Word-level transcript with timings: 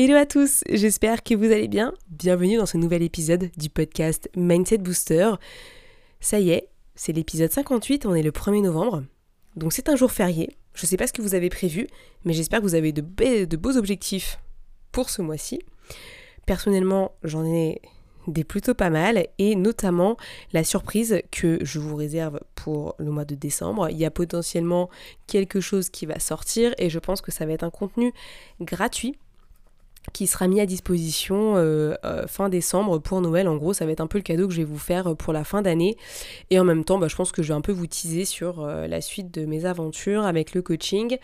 Hello 0.00 0.14
à 0.14 0.26
tous, 0.26 0.62
j'espère 0.70 1.24
que 1.24 1.34
vous 1.34 1.46
allez 1.46 1.66
bien. 1.66 1.92
Bienvenue 2.08 2.56
dans 2.56 2.66
ce 2.66 2.76
nouvel 2.76 3.02
épisode 3.02 3.50
du 3.56 3.68
podcast 3.68 4.30
Mindset 4.36 4.78
Booster. 4.78 5.32
Ça 6.20 6.38
y 6.38 6.50
est, 6.50 6.68
c'est 6.94 7.12
l'épisode 7.12 7.50
58, 7.50 8.06
on 8.06 8.14
est 8.14 8.22
le 8.22 8.30
1er 8.30 8.62
novembre. 8.62 9.02
Donc 9.56 9.72
c'est 9.72 9.88
un 9.88 9.96
jour 9.96 10.12
férié. 10.12 10.56
Je 10.74 10.84
ne 10.84 10.86
sais 10.86 10.96
pas 10.96 11.08
ce 11.08 11.12
que 11.12 11.20
vous 11.20 11.34
avez 11.34 11.48
prévu, 11.48 11.88
mais 12.24 12.32
j'espère 12.32 12.60
que 12.60 12.64
vous 12.64 12.76
avez 12.76 12.92
de, 12.92 13.00
de 13.44 13.56
beaux 13.56 13.76
objectifs 13.76 14.38
pour 14.92 15.10
ce 15.10 15.20
mois-ci. 15.20 15.58
Personnellement, 16.46 17.16
j'en 17.24 17.44
ai 17.44 17.82
des 18.28 18.44
plutôt 18.44 18.74
pas 18.74 18.90
mal 18.90 19.26
et 19.38 19.56
notamment 19.56 20.16
la 20.52 20.62
surprise 20.62 21.22
que 21.32 21.58
je 21.62 21.80
vous 21.80 21.96
réserve 21.96 22.38
pour 22.54 22.94
le 22.98 23.10
mois 23.10 23.24
de 23.24 23.34
décembre. 23.34 23.88
Il 23.90 23.96
y 23.96 24.04
a 24.04 24.12
potentiellement 24.12 24.90
quelque 25.26 25.58
chose 25.58 25.90
qui 25.90 26.06
va 26.06 26.20
sortir 26.20 26.72
et 26.78 26.88
je 26.88 27.00
pense 27.00 27.20
que 27.20 27.32
ça 27.32 27.46
va 27.46 27.52
être 27.52 27.64
un 27.64 27.70
contenu 27.70 28.12
gratuit 28.60 29.18
qui 30.12 30.26
sera 30.26 30.48
mis 30.48 30.60
à 30.60 30.66
disposition 30.66 31.56
euh, 31.56 31.94
euh, 32.04 32.26
fin 32.26 32.48
décembre 32.48 32.98
pour 32.98 33.20
Noël. 33.20 33.48
En 33.48 33.56
gros, 33.56 33.72
ça 33.72 33.86
va 33.86 33.92
être 33.92 34.00
un 34.00 34.06
peu 34.06 34.18
le 34.18 34.22
cadeau 34.22 34.48
que 34.48 34.54
je 34.54 34.58
vais 34.58 34.64
vous 34.64 34.78
faire 34.78 35.16
pour 35.16 35.32
la 35.32 35.44
fin 35.44 35.62
d'année. 35.62 35.96
Et 36.50 36.58
en 36.58 36.64
même 36.64 36.84
temps, 36.84 36.98
bah, 36.98 37.08
je 37.08 37.16
pense 37.16 37.32
que 37.32 37.42
je 37.42 37.48
vais 37.48 37.54
un 37.54 37.60
peu 37.60 37.72
vous 37.72 37.86
teaser 37.86 38.24
sur 38.24 38.60
euh, 38.60 38.86
la 38.86 39.00
suite 39.00 39.32
de 39.32 39.44
mes 39.44 39.64
aventures 39.64 40.24
avec 40.24 40.54
le 40.54 40.62
coaching 40.62 41.18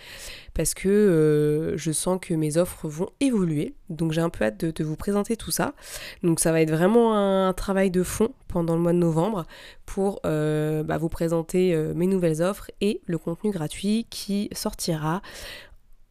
parce 0.55 0.75
que 0.75 1.75
je 1.77 1.92
sens 1.92 2.19
que 2.20 2.33
mes 2.34 2.59
offres 2.59 2.86
vont 2.89 3.09
évoluer. 3.20 3.75
Donc 3.91 4.12
j'ai 4.12 4.20
un 4.20 4.31
peu 4.31 4.44
hâte 4.44 4.64
de, 4.64 4.84
vous 4.84 4.97
présenter 4.97 5.37
tout 5.37 5.50
ça. 5.50 5.75
Donc 6.22 6.39
ça 6.39 6.53
va 6.53 6.61
être 6.61 6.70
vraiment 6.70 7.16
un 7.16 7.53
travail 7.53 7.91
de 7.91 8.05
fond 8.05 8.28
pendant 8.47 8.77
le 8.77 8.81
mois 8.81 8.92
de 8.92 8.98
novembre 8.98 9.47
pour 9.84 10.20
bah, 10.22 10.98
vous 10.98 11.09
présenter 11.09 11.77
mes 11.97 12.06
nouvelles 12.06 12.41
offres 12.41 12.70
et 12.81 13.00
le 13.06 13.19
contenu 13.19 13.50
gratuit 13.50 14.06
qui 14.11 14.48
sortira 14.53 15.22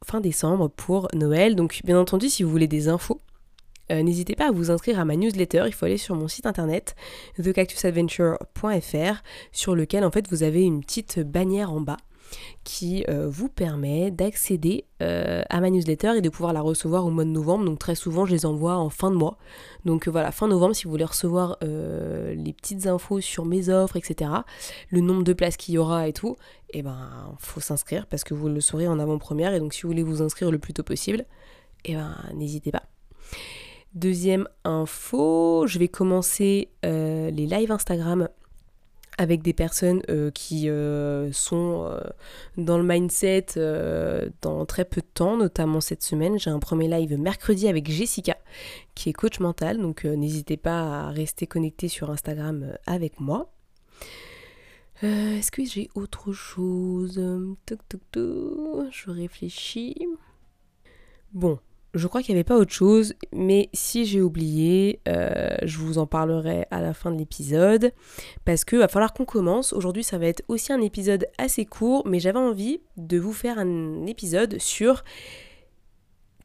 fin 0.05 0.21
décembre 0.21 0.69
pour 0.69 1.07
Noël. 1.13 1.55
Donc 1.55 1.81
bien 1.83 1.99
entendu, 1.99 2.29
si 2.29 2.43
vous 2.43 2.49
voulez 2.49 2.67
des 2.67 2.87
infos, 2.87 3.21
euh, 3.91 4.01
n'hésitez 4.01 4.35
pas 4.35 4.49
à 4.49 4.51
vous 4.51 4.71
inscrire 4.71 4.99
à 4.99 5.05
ma 5.05 5.15
newsletter. 5.15 5.63
Il 5.67 5.73
faut 5.73 5.85
aller 5.85 5.97
sur 5.97 6.15
mon 6.15 6.27
site 6.27 6.45
internet 6.45 6.95
thecactusadventure.fr 7.41 9.23
sur 9.51 9.75
lequel 9.75 10.03
en 10.03 10.11
fait 10.11 10.27
vous 10.29 10.43
avez 10.43 10.63
une 10.63 10.81
petite 10.81 11.19
bannière 11.19 11.71
en 11.71 11.81
bas 11.81 11.97
qui 12.63 13.03
euh, 13.09 13.27
vous 13.29 13.49
permet 13.49 14.11
d'accéder 14.11 14.85
euh, 15.01 15.43
à 15.49 15.59
ma 15.59 15.69
newsletter 15.69 16.17
et 16.17 16.21
de 16.21 16.29
pouvoir 16.29 16.53
la 16.53 16.61
recevoir 16.61 17.05
au 17.05 17.09
mois 17.09 17.25
de 17.25 17.29
novembre. 17.29 17.65
Donc 17.65 17.79
très 17.79 17.95
souvent, 17.95 18.25
je 18.25 18.31
les 18.31 18.45
envoie 18.45 18.77
en 18.77 18.89
fin 18.89 19.11
de 19.11 19.15
mois. 19.15 19.37
Donc 19.85 20.07
voilà, 20.07 20.31
fin 20.31 20.47
novembre, 20.47 20.75
si 20.75 20.85
vous 20.85 20.91
voulez 20.91 21.05
recevoir 21.05 21.57
les 21.61 22.53
petites 22.53 22.87
infos 22.87 23.21
sur 23.21 23.45
mes 23.45 23.69
offres, 23.69 23.97
etc., 23.97 24.31
le 24.89 25.01
nombre 25.01 25.23
de 25.23 25.33
places 25.33 25.57
qu'il 25.57 25.75
y 25.75 25.77
aura 25.77 26.07
et 26.07 26.13
tout, 26.13 26.35
et 26.69 26.79
eh 26.79 26.81
ben 26.81 27.35
faut 27.39 27.59
s'inscrire 27.59 28.07
parce 28.07 28.23
que 28.23 28.33
vous 28.33 28.49
le 28.49 28.61
saurez 28.61 28.87
en 28.87 28.99
avant-première. 28.99 29.53
Et 29.53 29.59
donc 29.59 29.73
si 29.73 29.83
vous 29.83 29.89
voulez 29.89 30.03
vous 30.03 30.21
inscrire 30.21 30.51
le 30.51 30.59
plus 30.59 30.73
tôt 30.73 30.83
possible, 30.83 31.25
et 31.85 31.91
eh 31.91 31.95
ben 31.95 32.15
n'hésitez 32.33 32.71
pas. 32.71 32.83
Deuxième 33.93 34.47
info, 34.63 35.65
je 35.67 35.77
vais 35.79 35.87
commencer 35.87 36.69
les 36.83 37.31
lives 37.31 37.71
Instagram 37.71 38.29
avec 39.17 39.41
des 39.41 39.53
personnes 39.53 40.01
euh, 40.09 40.31
qui 40.31 40.69
euh, 40.69 41.31
sont 41.31 41.85
euh, 41.85 41.99
dans 42.57 42.77
le 42.77 42.83
mindset 42.83 43.45
dans 44.41 44.65
très 44.65 44.85
peu 44.85 45.01
de 45.01 45.07
temps, 45.13 45.37
notamment 45.37 45.81
cette 45.81 46.03
semaine. 46.03 46.39
J'ai 46.39 46.49
un 46.49 46.59
premier 46.59 46.87
live 46.87 47.19
mercredi 47.19 47.67
avec 47.67 47.89
Jessica, 47.89 48.37
qui 48.95 49.09
est 49.09 49.13
coach 49.13 49.39
mental, 49.39 49.79
donc 49.79 50.05
n'hésitez 50.05 50.57
pas 50.57 51.07
à 51.07 51.09
rester 51.09 51.47
connecté 51.47 51.87
sur 51.87 52.09
Instagram 52.09 52.77
avec 52.85 53.19
moi. 53.19 53.51
Est-ce 55.01 55.51
que 55.51 55.65
j'ai 55.65 55.89
autre 55.95 56.31
chose? 56.31 57.15
Je 57.15 59.09
réfléchis. 59.09 60.07
Bon, 61.33 61.59
je 61.93 62.07
crois 62.07 62.23
qu'il 62.23 62.33
n'y 62.33 62.39
avait 62.39 62.43
pas 62.43 62.57
autre 62.57 62.73
chose, 62.73 63.13
mais 63.31 63.69
si 63.73 64.05
j'ai 64.05 64.21
oublié, 64.21 64.99
euh, 65.07 65.55
je 65.61 65.77
vous 65.77 65.99
en 65.99 66.07
parlerai 66.07 66.65
à 66.71 66.81
la 66.81 66.93
fin 66.93 67.11
de 67.11 67.17
l'épisode, 67.17 67.91
parce 68.45 68.65
qu'il 68.65 68.79
va 68.79 68.87
falloir 68.87 69.13
qu'on 69.13 69.25
commence. 69.25 69.73
Aujourd'hui, 69.73 70.03
ça 70.03 70.17
va 70.17 70.25
être 70.25 70.43
aussi 70.47 70.73
un 70.73 70.81
épisode 70.81 71.27
assez 71.37 71.65
court, 71.65 72.07
mais 72.07 72.19
j'avais 72.19 72.39
envie 72.39 72.81
de 72.97 73.19
vous 73.19 73.33
faire 73.33 73.59
un 73.59 74.07
épisode 74.07 74.59
sur 74.59 75.03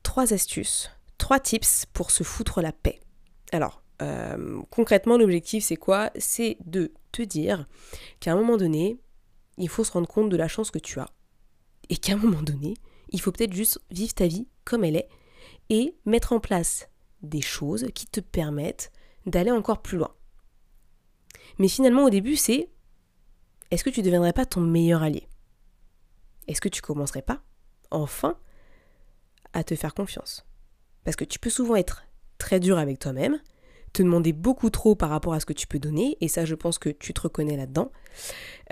trois 0.02 0.34
astuces, 0.34 0.90
trois 1.16 1.40
tips 1.40 1.86
pour 1.94 2.10
se 2.10 2.24
foutre 2.24 2.60
la 2.60 2.72
paix. 2.72 3.00
Alors, 3.52 3.82
euh, 4.02 4.60
concrètement, 4.70 5.16
l'objectif, 5.16 5.64
c'est 5.64 5.76
quoi? 5.76 6.10
C'est 6.18 6.58
de 6.66 6.92
te 7.10 7.22
dire 7.22 7.66
qu'à 8.20 8.32
un 8.32 8.36
moment 8.36 8.58
donné, 8.58 8.98
il 9.56 9.70
faut 9.70 9.82
se 9.82 9.92
rendre 9.92 10.08
compte 10.08 10.28
de 10.28 10.36
la 10.36 10.46
chance 10.46 10.70
que 10.70 10.78
tu 10.78 11.00
as, 11.00 11.08
et 11.88 11.96
qu'à 11.96 12.12
un 12.12 12.16
moment 12.16 12.42
donné, 12.42 12.74
il 13.10 13.20
faut 13.22 13.32
peut-être 13.32 13.54
juste 13.54 13.80
vivre 13.90 14.12
ta 14.12 14.26
vie 14.26 14.46
comme 14.64 14.84
elle 14.84 14.96
est 14.96 15.08
et 15.70 15.96
mettre 16.04 16.32
en 16.32 16.40
place 16.40 16.88
des 17.22 17.40
choses 17.40 17.88
qui 17.94 18.06
te 18.06 18.20
permettent 18.20 18.92
d'aller 19.26 19.50
encore 19.50 19.82
plus 19.82 19.98
loin. 19.98 20.14
Mais 21.58 21.68
finalement, 21.68 22.04
au 22.04 22.10
début, 22.10 22.36
c'est 22.36 22.68
est-ce 23.70 23.84
que 23.84 23.90
tu 23.90 24.00
ne 24.00 24.04
deviendrais 24.04 24.32
pas 24.32 24.46
ton 24.46 24.60
meilleur 24.60 25.02
allié? 25.02 25.28
Est-ce 26.46 26.60
que 26.60 26.68
tu 26.68 26.80
commencerais 26.80 27.22
pas, 27.22 27.42
enfin, 27.90 28.38
à 29.52 29.64
te 29.64 29.74
faire 29.74 29.94
confiance? 29.94 30.46
Parce 31.04 31.16
que 31.16 31.24
tu 31.24 31.38
peux 31.38 31.50
souvent 31.50 31.76
être 31.76 32.04
très 32.38 32.60
dur 32.60 32.78
avec 32.78 32.98
toi-même, 32.98 33.38
te 33.92 34.02
demander 34.02 34.32
beaucoup 34.32 34.70
trop 34.70 34.94
par 34.94 35.10
rapport 35.10 35.34
à 35.34 35.40
ce 35.40 35.46
que 35.46 35.52
tu 35.52 35.66
peux 35.66 35.78
donner, 35.78 36.16
et 36.20 36.28
ça 36.28 36.44
je 36.44 36.54
pense 36.54 36.78
que 36.78 36.88
tu 36.88 37.12
te 37.12 37.20
reconnais 37.20 37.56
là-dedans, 37.56 37.90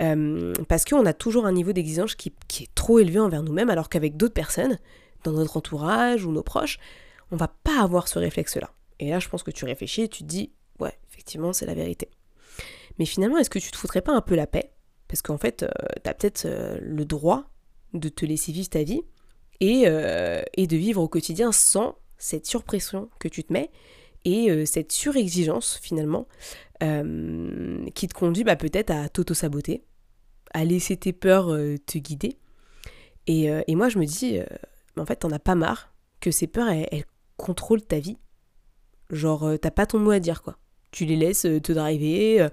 euh, 0.01 0.53
parce 0.67 0.85
qu'on 0.85 1.05
a 1.05 1.13
toujours 1.13 1.45
un 1.45 1.51
niveau 1.51 1.73
d'exigence 1.73 2.15
qui, 2.15 2.33
qui, 2.47 2.63
est 2.63 2.75
trop 2.75 2.99
élevé 2.99 3.19
envers 3.19 3.43
nous-mêmes, 3.43 3.69
alors 3.69 3.89
qu'avec 3.89 4.17
d'autres 4.17 4.33
personnes, 4.33 4.79
dans 5.23 5.31
notre 5.31 5.57
entourage 5.57 6.25
ou 6.25 6.31
nos 6.31 6.43
proches, 6.43 6.79
on 7.31 7.35
va 7.35 7.47
pas 7.47 7.81
avoir 7.81 8.07
ce 8.07 8.19
réflexe-là. 8.19 8.71
Et 8.99 9.09
là, 9.09 9.19
je 9.19 9.29
pense 9.29 9.43
que 9.43 9.51
tu 9.51 9.65
réfléchis 9.65 10.01
et 10.01 10.07
tu 10.09 10.23
te 10.23 10.27
dis, 10.27 10.51
ouais, 10.79 10.97
effectivement, 11.11 11.53
c'est 11.53 11.65
la 11.65 11.75
vérité. 11.75 12.09
Mais 12.99 13.05
finalement, 13.05 13.37
est-ce 13.37 13.49
que 13.49 13.59
tu 13.59 13.71
te 13.71 13.77
foutrais 13.77 14.01
pas 14.01 14.13
un 14.13 14.21
peu 14.21 14.35
la 14.35 14.47
paix? 14.47 14.71
Parce 15.07 15.21
qu'en 15.21 15.37
fait, 15.37 15.63
euh, 15.63 15.69
tu 16.03 16.09
as 16.09 16.13
peut-être 16.13 16.45
euh, 16.45 16.77
le 16.81 17.05
droit 17.05 17.45
de 17.93 18.09
te 18.09 18.25
laisser 18.25 18.51
vivre 18.51 18.69
ta 18.69 18.83
vie 18.83 19.01
et, 19.59 19.83
euh, 19.85 20.41
et, 20.55 20.67
de 20.67 20.75
vivre 20.75 21.01
au 21.01 21.07
quotidien 21.07 21.51
sans 21.51 21.97
cette 22.17 22.45
surpression 22.45 23.09
que 23.19 23.27
tu 23.27 23.43
te 23.43 23.53
mets 23.53 23.71
et 24.25 24.65
cette 24.65 24.91
surexigence 24.91 25.79
finalement 25.81 26.27
qui 26.81 28.07
te 28.07 28.13
conduit 28.13 28.43
bah, 28.43 28.57
peut-être 28.57 28.91
à 28.91 29.07
t'auto-saboter, 29.07 29.85
à 30.53 30.65
laisser 30.65 30.97
tes 30.97 31.13
peurs 31.13 31.47
te 31.85 31.97
guider. 31.97 32.37
Et, 33.27 33.45
et, 33.45 33.75
moi, 33.75 33.87
je 33.87 33.99
me 33.99 34.05
dis, 34.05 34.39
en 34.99 35.05
fait, 35.05 35.17
t'en 35.17 35.31
as 35.31 35.39
pas 35.39 35.55
marre 35.55 35.93
que 36.19 36.31
ces 36.31 36.47
peurs, 36.47 36.69
elles, 36.69 37.05
contrôlent 37.37 37.83
ta 37.83 37.99
vie. 37.99 38.17
Genre, 39.11 39.43
euh, 39.45 39.57
t'as 39.57 39.71
pas 39.71 39.85
ton 39.85 39.99
mot 39.99 40.11
à 40.11 40.19
dire, 40.19 40.41
quoi. 40.41 40.57
Tu 40.91 41.05
les 41.05 41.15
laisses 41.15 41.45
euh, 41.45 41.61
te 41.61 41.71
driver. 41.71 42.41
Euh, 42.41 42.49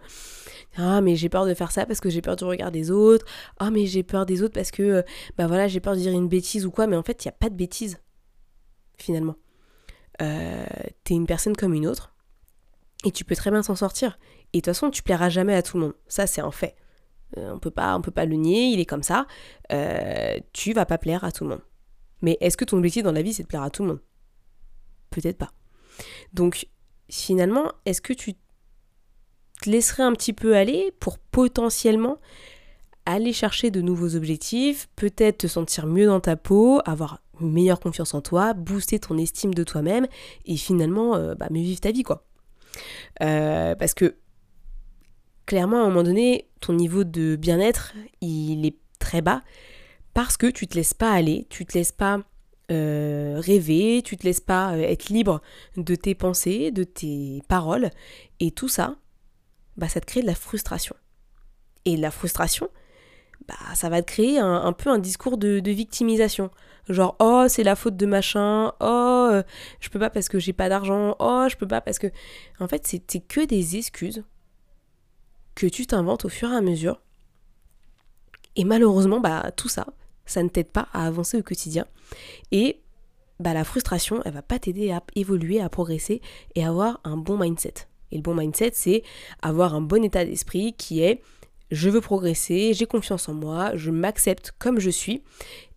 ah, 0.77 1.01
mais 1.01 1.17
j'ai 1.17 1.29
peur 1.29 1.47
de 1.47 1.55
faire 1.55 1.73
ça 1.73 1.87
parce 1.87 2.01
que 2.01 2.11
j'ai 2.11 2.21
peur 2.21 2.37
du 2.37 2.45
regard 2.45 2.71
des 2.71 2.91
autres. 2.91 3.27
Ah, 3.59 3.71
mais 3.71 3.87
j'ai 3.87 4.03
peur 4.03 4.27
des 4.27 4.43
autres 4.43 4.55
parce 4.55 4.71
que, 4.71 5.05
bah 5.37 5.47
voilà, 5.47 5.67
j'ai 5.67 5.81
peur 5.81 5.95
de 5.95 6.01
dire 6.01 6.13
une 6.13 6.29
bêtise 6.29 6.67
ou 6.67 6.71
quoi. 6.71 6.87
Mais 6.87 6.97
en 6.97 7.03
fait, 7.03 7.25
il 7.25 7.29
n'y 7.29 7.31
a 7.31 7.37
pas 7.39 7.49
de 7.49 7.57
bêtise, 7.57 7.99
finalement. 8.97 9.37
T'es 10.19 11.15
une 11.15 11.27
personne 11.27 11.57
comme 11.57 11.75
une 11.75 11.87
autre. 11.87 12.15
Et 13.05 13.11
tu 13.11 13.25
peux 13.25 13.37
très 13.37 13.51
bien 13.51 13.63
s'en 13.63 13.75
sortir. 13.75 14.19
Et 14.53 14.59
de 14.59 14.61
toute 14.61 14.67
façon, 14.67 14.91
tu 14.91 15.03
plairas 15.03 15.29
jamais 15.29 15.55
à 15.55 15.63
tout 15.63 15.77
le 15.77 15.85
monde. 15.85 15.95
Ça, 16.07 16.27
c'est 16.27 16.41
un 16.41 16.53
fait. 16.53 16.77
on 17.37 17.59
peut 17.59 17.71
pas, 17.71 17.97
on 17.97 18.01
peut 18.01 18.13
pas 18.13 18.25
le 18.25 18.37
nier, 18.37 18.67
il 18.67 18.81
est 18.81 18.87
comme 18.87 19.03
ça. 19.03 19.27
tu 20.53 20.73
vas 20.73 20.87
pas 20.87 20.99
plaire 20.99 21.25
à 21.25 21.33
tout 21.33 21.45
le 21.45 21.51
monde. 21.51 21.63
Mais 22.25 22.39
est-ce 22.41 22.57
que 22.57 22.65
ton 22.65 22.79
objectif 22.79 23.03
dans 23.03 23.13
la 23.13 23.21
vie, 23.21 23.35
c'est 23.35 23.43
de 23.43 23.49
plaire 23.49 23.63
à 23.63 23.69
tout 23.69 23.83
le 23.83 23.89
monde? 23.89 24.01
Peut-être 25.11 25.37
pas. 25.37 25.51
Donc, 26.33 26.67
finalement, 27.11 27.71
est-ce 27.85 28.01
que 28.01 28.15
tu 28.15 28.33
te 28.33 29.69
laisserais 29.71 30.05
un 30.05 30.15
petit 30.15 30.33
peu 30.33 30.57
aller 30.57 30.91
pour 31.01 31.19
potentiellement 31.19 32.19
aller 33.05 33.35
chercher 33.35 33.71
de 33.71 33.83
nouveaux 33.83 34.17
objectifs, 34.17 34.89
peut-être 34.97 35.37
te 35.39 35.47
sentir 35.47 35.87
mieux 35.87 36.07
dans 36.07 36.21
ta 36.21 36.37
peau, 36.37 36.81
avoir 36.87 37.21
une 37.43 37.53
meilleure 37.53 37.79
confiance 37.79 38.15
en 38.15 38.23
toi, 38.23 38.55
booster 38.55 38.99
ton 38.99 39.19
estime 39.19 39.53
de 39.53 39.63
toi-même 39.63 40.07
et 40.47 40.57
finalement 40.57 41.17
euh, 41.17 41.35
bah, 41.35 41.49
mieux 41.51 41.61
vivre 41.61 41.81
ta 41.81 41.93
vie 41.93 42.05
quoi? 42.05 42.27
Euh, 43.21 43.75
parce 43.75 43.93
que 43.93 44.17
clairement 45.45 45.83
à 45.83 45.85
un 45.85 45.89
moment 45.89 46.05
donné, 46.05 46.49
ton 46.61 46.73
niveau 46.73 47.05
de 47.05 47.37
bien-être, 47.37 47.93
il 48.23 48.65
est 48.65 48.79
très 48.99 49.21
bas 49.21 49.43
parce 50.15 50.37
que 50.37 50.47
tu 50.47 50.67
te 50.67 50.77
laisses 50.77 50.95
pas 50.95 51.13
aller, 51.13 51.47
tu 51.51 51.67
te 51.67 51.77
laisses 51.77 51.93
pas 51.93 52.21
euh, 52.71 53.41
rêver, 53.41 54.01
tu 54.03 54.17
te 54.17 54.25
laisses 54.25 54.41
pas 54.41 54.73
euh, 54.73 54.81
être 54.81 55.11
libre 55.11 55.43
de 55.77 55.95
tes 55.95 56.15
pensées, 56.15 56.71
de 56.71 56.83
tes 56.83 57.43
paroles, 57.47 57.91
et 58.41 58.53
tout 58.53 58.69
ça, 58.69 58.97
bah 59.77 59.89
ça 59.89 60.01
te 60.01 60.07
crée 60.07 60.23
de 60.23 60.27
la 60.27 60.35
frustration. 60.35 60.97
Et 61.85 61.99
la 61.99 62.11
frustration, 62.11 62.71
bah 63.47 63.55
ça 63.75 63.91
va 63.91 64.01
te 64.01 64.07
créer 64.11 64.39
un, 64.39 64.73
peu 64.73 64.89
un 64.89 64.99
discours 64.99 65.37
de, 65.37 65.61
victimisation. 65.71 66.51
Genre 66.89 67.17
oh 67.19 67.47
c'est 67.49 67.65
la 67.65 67.77
faute 67.77 67.97
de 67.97 68.07
machin, 68.07 68.73
oh 68.81 69.29
euh, 69.31 69.43
je 69.81 69.91
peux 69.91 69.99
pas 69.99 70.11
parce 70.11 70.29
que 70.29 70.39
j'ai 70.39 70.53
pas 70.55 70.71
d'argent, 70.71 71.17
oh 71.19 71.47
je 71.51 71.57
peux 71.57 71.69
pas 71.69 71.83
parce 71.83 71.99
que 71.99 72.07
en 72.61 72.69
fait 72.69 72.87
c'était 72.87 73.21
que 73.21 73.45
des 73.45 73.77
excuses 73.77 74.25
que 75.55 75.67
tu 75.67 75.87
t'inventes 75.87 76.25
au 76.25 76.29
fur 76.31 76.51
et 76.51 76.57
à 76.57 76.61
mesure. 76.63 77.03
Et 78.57 78.65
malheureusement 78.65 79.21
bah 79.21 79.51
tout 79.57 79.69
ça, 79.69 79.87
ça 80.27 80.43
ne 80.43 80.49
t'aide 80.49 80.71
pas 80.71 80.89
à 80.93 81.07
avancer 81.07 81.39
au 81.39 81.43
quotidien. 81.43 81.87
Et 82.53 82.81
bah, 83.41 83.55
la 83.55 83.65
frustration, 83.65 84.23
elle 84.25 84.33
va 84.33 84.43
pas 84.43 84.59
t'aider 84.59 84.91
à 84.91 85.03
évoluer, 85.17 85.61
à 85.61 85.69
progresser 85.69 86.21
et 86.55 86.65
avoir 86.65 87.01
un 87.05 87.17
bon 87.17 87.39
mindset. 87.39 87.75
Et 88.13 88.17
le 88.17 88.23
bon 88.23 88.35
mindset, 88.35 88.73
c'est 88.75 89.03
avoir 89.43 89.75
un 89.75 89.81
bon 89.81 90.05
état 90.05 90.25
d'esprit 90.25 90.75
qui 90.75 91.03
est 91.03 91.21
je 91.71 91.91
veux 91.91 92.01
progresser, 92.01 92.73
j'ai 92.75 92.87
confiance 92.87 93.29
en 93.29 93.35
moi, 93.35 93.73
je 93.75 93.91
m'accepte 93.91 94.53
comme 94.59 94.79
je 94.79 94.91
suis 94.91 95.23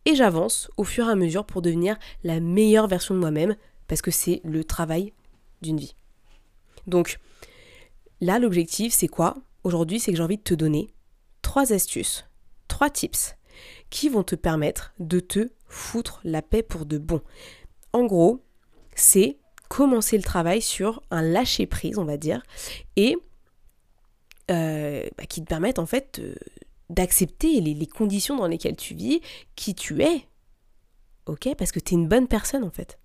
et 0.05 0.15
j'avance 0.15 0.69
au 0.77 0.83
fur 0.83 1.07
et 1.07 1.11
à 1.11 1.15
mesure 1.15 1.45
pour 1.45 1.61
devenir 1.61 1.97
la 2.23 2.39
meilleure 2.39 2.87
version 2.87 3.15
de 3.15 3.19
moi-même 3.19 3.55
parce 3.87 4.01
que 4.01 4.11
c'est 4.11 4.41
le 4.43 4.63
travail 4.63 5.13
d'une 5.61 5.79
vie. 5.79 5.95
Donc 6.85 7.19
là, 8.21 8.37
l'objectif, 8.37 8.93
c'est 8.93 9.07
quoi? 9.07 9.35
Aujourd'hui, 9.63 9.99
c'est 9.99 10.11
que 10.11 10.17
j'ai 10.17 10.23
envie 10.23 10.37
de 10.37 10.43
te 10.43 10.53
donner 10.53 10.89
trois 11.41 11.73
astuces, 11.73 12.25
trois 12.67 12.89
tips 12.89 13.35
qui 13.89 14.09
vont 14.09 14.23
te 14.23 14.35
permettre 14.35 14.93
de 14.99 15.19
te 15.19 15.49
foutre 15.67 16.19
la 16.23 16.41
paix 16.41 16.63
pour 16.63 16.85
de 16.85 16.97
bon. 16.97 17.21
En 17.93 18.05
gros, 18.05 18.43
c'est 18.95 19.37
commencer 19.69 20.17
le 20.17 20.23
travail 20.23 20.61
sur 20.61 21.01
un 21.11 21.21
lâcher 21.21 21.65
prise, 21.65 21.97
on 21.97 22.05
va 22.05 22.17
dire, 22.17 22.43
et 22.95 23.17
euh, 24.49 25.05
bah, 25.17 25.25
qui 25.25 25.41
te 25.41 25.47
permettent 25.47 25.79
en 25.79 25.85
fait 25.85 26.21
d'accepter 26.89 27.59
les, 27.59 27.85
conditions 27.85 28.37
dans 28.37 28.47
lesquelles 28.47 28.75
tu 28.75 28.93
vis, 28.93 29.21
qui 29.55 29.75
tu 29.75 30.01
es. 30.01 30.25
Ok? 31.25 31.49
Parce 31.57 31.71
que 31.71 31.79
tu 31.79 31.93
es 31.93 31.97
une 31.97 32.07
bonne 32.07 32.27
personne 32.27 32.63
en 32.63 32.71
fait. 32.71 32.97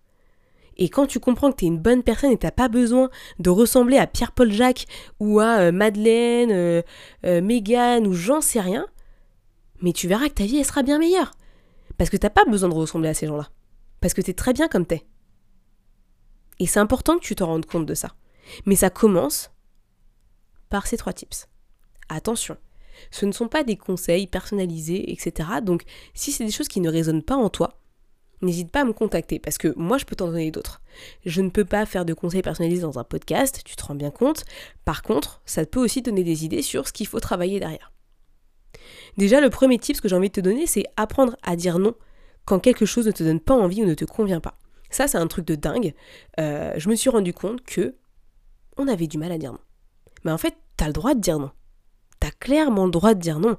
Et 0.76 0.88
quand 0.88 1.06
tu 1.06 1.20
comprends 1.20 1.50
que 1.50 1.56
tu 1.56 1.64
es 1.64 1.68
une 1.68 1.80
bonne 1.80 2.02
personne 2.02 2.30
et 2.30 2.38
tu 2.38 2.46
n'as 2.46 2.52
pas 2.52 2.68
besoin 2.68 3.10
de 3.38 3.50
ressembler 3.50 3.98
à 3.98 4.06
Pierre-Paul 4.06 4.50
Jacques 4.52 4.86
ou 5.20 5.40
à 5.40 5.58
euh, 5.58 5.72
Madeleine, 5.72 6.50
euh, 6.50 6.82
Megan 7.24 8.06
ou 8.06 8.14
j'en 8.14 8.40
sais 8.40 8.60
rien, 8.60 8.86
mais 9.82 9.92
tu 9.92 10.08
verras 10.08 10.28
que 10.28 10.34
ta 10.34 10.44
vie, 10.44 10.58
elle 10.58 10.64
sera 10.64 10.82
bien 10.82 10.98
meilleure. 10.98 11.32
Parce 11.98 12.08
que 12.08 12.16
t'as 12.16 12.30
pas 12.30 12.44
besoin 12.44 12.68
de 12.68 12.74
ressembler 12.74 13.10
à 13.10 13.14
ces 13.14 13.26
gens-là. 13.26 13.50
Parce 14.00 14.14
que 14.14 14.22
t'es 14.22 14.32
très 14.32 14.52
bien 14.52 14.68
comme 14.68 14.86
t'es. 14.86 15.04
Et 16.58 16.66
c'est 16.66 16.80
important 16.80 17.18
que 17.18 17.24
tu 17.24 17.34
te 17.34 17.44
rendes 17.44 17.66
compte 17.66 17.86
de 17.86 17.94
ça. 17.94 18.14
Mais 18.66 18.76
ça 18.76 18.90
commence 18.90 19.50
par 20.68 20.86
ces 20.86 20.96
trois 20.96 21.12
tips. 21.12 21.48
Attention, 22.08 22.56
ce 23.10 23.26
ne 23.26 23.32
sont 23.32 23.48
pas 23.48 23.64
des 23.64 23.76
conseils 23.76 24.26
personnalisés, 24.26 25.12
etc. 25.12 25.48
Donc 25.62 25.82
si 26.14 26.32
c'est 26.32 26.44
des 26.44 26.50
choses 26.50 26.68
qui 26.68 26.80
ne 26.80 26.90
résonnent 26.90 27.22
pas 27.22 27.36
en 27.36 27.50
toi, 27.50 27.78
n'hésite 28.40 28.70
pas 28.70 28.80
à 28.80 28.84
me 28.84 28.92
contacter 28.92 29.38
parce 29.38 29.58
que 29.58 29.72
moi 29.76 29.98
je 29.98 30.04
peux 30.04 30.16
t'en 30.16 30.26
donner 30.26 30.50
d'autres. 30.50 30.82
Je 31.24 31.40
ne 31.40 31.50
peux 31.50 31.64
pas 31.64 31.86
faire 31.86 32.04
de 32.04 32.14
conseils 32.14 32.42
personnalisés 32.42 32.82
dans 32.82 32.98
un 32.98 33.04
podcast, 33.04 33.62
tu 33.64 33.76
te 33.76 33.84
rends 33.84 33.94
bien 33.94 34.10
compte. 34.10 34.44
Par 34.84 35.02
contre, 35.02 35.42
ça 35.46 35.64
peut 35.64 35.80
aussi 35.80 36.02
donner 36.02 36.24
des 36.24 36.44
idées 36.44 36.62
sur 36.62 36.86
ce 36.88 36.92
qu'il 36.92 37.06
faut 37.06 37.20
travailler 37.20 37.60
derrière. 37.60 37.92
Déjà, 39.16 39.40
le 39.40 39.50
premier 39.50 39.78
tip 39.78 40.00
que 40.00 40.08
j'ai 40.08 40.16
envie 40.16 40.28
de 40.28 40.34
te 40.34 40.40
donner, 40.40 40.66
c'est 40.66 40.84
apprendre 40.96 41.36
à 41.42 41.56
dire 41.56 41.78
non 41.78 41.94
quand 42.44 42.58
quelque 42.58 42.86
chose 42.86 43.06
ne 43.06 43.12
te 43.12 43.22
donne 43.22 43.40
pas 43.40 43.54
envie 43.54 43.82
ou 43.82 43.86
ne 43.86 43.94
te 43.94 44.04
convient 44.04 44.40
pas. 44.40 44.58
Ça, 44.90 45.08
c'est 45.08 45.18
un 45.18 45.26
truc 45.26 45.46
de 45.46 45.54
dingue. 45.54 45.94
Euh, 46.40 46.72
je 46.76 46.88
me 46.88 46.94
suis 46.94 47.10
rendu 47.10 47.32
compte 47.32 47.62
que 47.64 47.94
on 48.76 48.88
avait 48.88 49.06
du 49.06 49.18
mal 49.18 49.32
à 49.32 49.38
dire 49.38 49.52
non. 49.52 49.60
Mais 50.24 50.32
en 50.32 50.38
fait, 50.38 50.54
t'as 50.76 50.86
le 50.86 50.92
droit 50.92 51.14
de 51.14 51.20
dire 51.20 51.38
non. 51.38 51.50
T'as 52.20 52.30
clairement 52.30 52.84
le 52.84 52.90
droit 52.90 53.14
de 53.14 53.20
dire 53.20 53.38
non. 53.38 53.56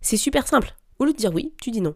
C'est 0.00 0.16
super 0.16 0.46
simple. 0.46 0.74
Au 0.98 1.04
lieu 1.04 1.12
de 1.12 1.18
dire 1.18 1.32
oui, 1.34 1.54
tu 1.60 1.70
dis 1.70 1.80
non. 1.80 1.94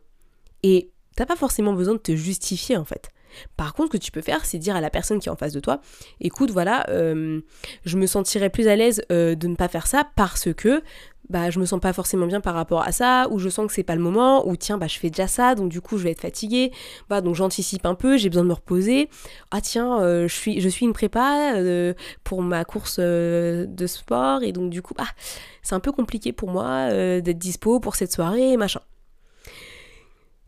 Et 0.63 0.93
t'as 1.17 1.27
pas 1.27 1.37
forcément 1.37 1.73
besoin 1.73 1.95
de 1.95 2.01
te 2.01 2.15
justifier 2.15 2.77
en 2.77 2.85
fait. 2.85 3.11
Par 3.57 3.75
contre, 3.75 3.93
ce 3.93 3.99
que 3.99 4.05
tu 4.05 4.13
peux 4.13 4.21
faire, 4.21 4.45
c'est 4.45 4.59
dire 4.59 4.77
à 4.77 4.81
la 4.81 4.91
personne 4.91 5.19
qui 5.19 5.29
est 5.29 5.33
en 5.33 5.37
face 5.37 5.53
de 5.53 5.61
toi, 5.61 5.81
écoute, 6.21 6.51
voilà, 6.51 6.85
euh, 6.91 7.41
je 7.85 7.97
me 7.97 8.07
sentirais 8.07 8.51
plus 8.51 8.69
à 8.69 8.77
l'aise 8.77 9.03
euh, 9.11 9.35
de 9.35 9.47
ne 9.47 9.57
pas 9.57 9.69
faire 9.69 9.87
ça 9.87 10.07
parce 10.17 10.53
que 10.53 10.83
bah 11.33 11.51
je 11.51 11.59
me 11.59 11.65
sens 11.65 11.81
pas 11.81 11.93
forcément 11.93 12.27
bien 12.27 12.41
par 12.41 12.55
rapport 12.55 12.83
à 12.83 12.93
ça, 12.93 13.27
ou 13.31 13.41
je 13.41 13.49
sens 13.49 13.67
que 13.67 13.73
c'est 13.73 13.83
pas 13.83 13.97
le 13.97 14.03
moment, 14.03 14.47
ou 14.47 14.55
tiens 14.55 14.79
bah 14.79 14.87
je 14.87 14.99
fais 14.99 15.11
déjà 15.11 15.27
ça, 15.27 15.57
donc 15.57 15.69
du 15.71 15.81
coup 15.81 15.99
je 15.99 16.05
vais 16.05 16.13
être 16.13 16.21
fatiguée, 16.21 16.71
bah 17.09 17.21
donc 17.21 17.35
j'anticipe 17.35 17.87
un 17.87 17.97
peu, 17.97 18.17
j'ai 18.17 18.29
besoin 18.29 18.45
de 18.45 18.49
me 18.49 18.55
reposer, 18.55 19.09
ah 19.51 19.61
tiens 19.61 20.01
euh, 20.01 20.29
je 20.29 20.69
suis 20.69 20.87
une 20.87 20.93
prépa 20.93 21.55
pour 22.23 22.43
ma 22.43 22.65
course 22.65 23.01
de 23.01 23.87
sport 23.87 24.43
et 24.45 24.53
donc 24.53 24.71
du 24.71 24.83
coup 24.83 24.95
bah 24.95 25.09
c'est 25.63 25.75
un 25.75 25.81
peu 25.81 25.91
compliqué 25.91 26.33
pour 26.33 26.51
moi 26.51 26.91
d'être 27.21 27.39
dispo 27.39 27.81
pour 27.81 27.97
cette 27.97 28.13
soirée 28.13 28.57
machin. 28.57 28.81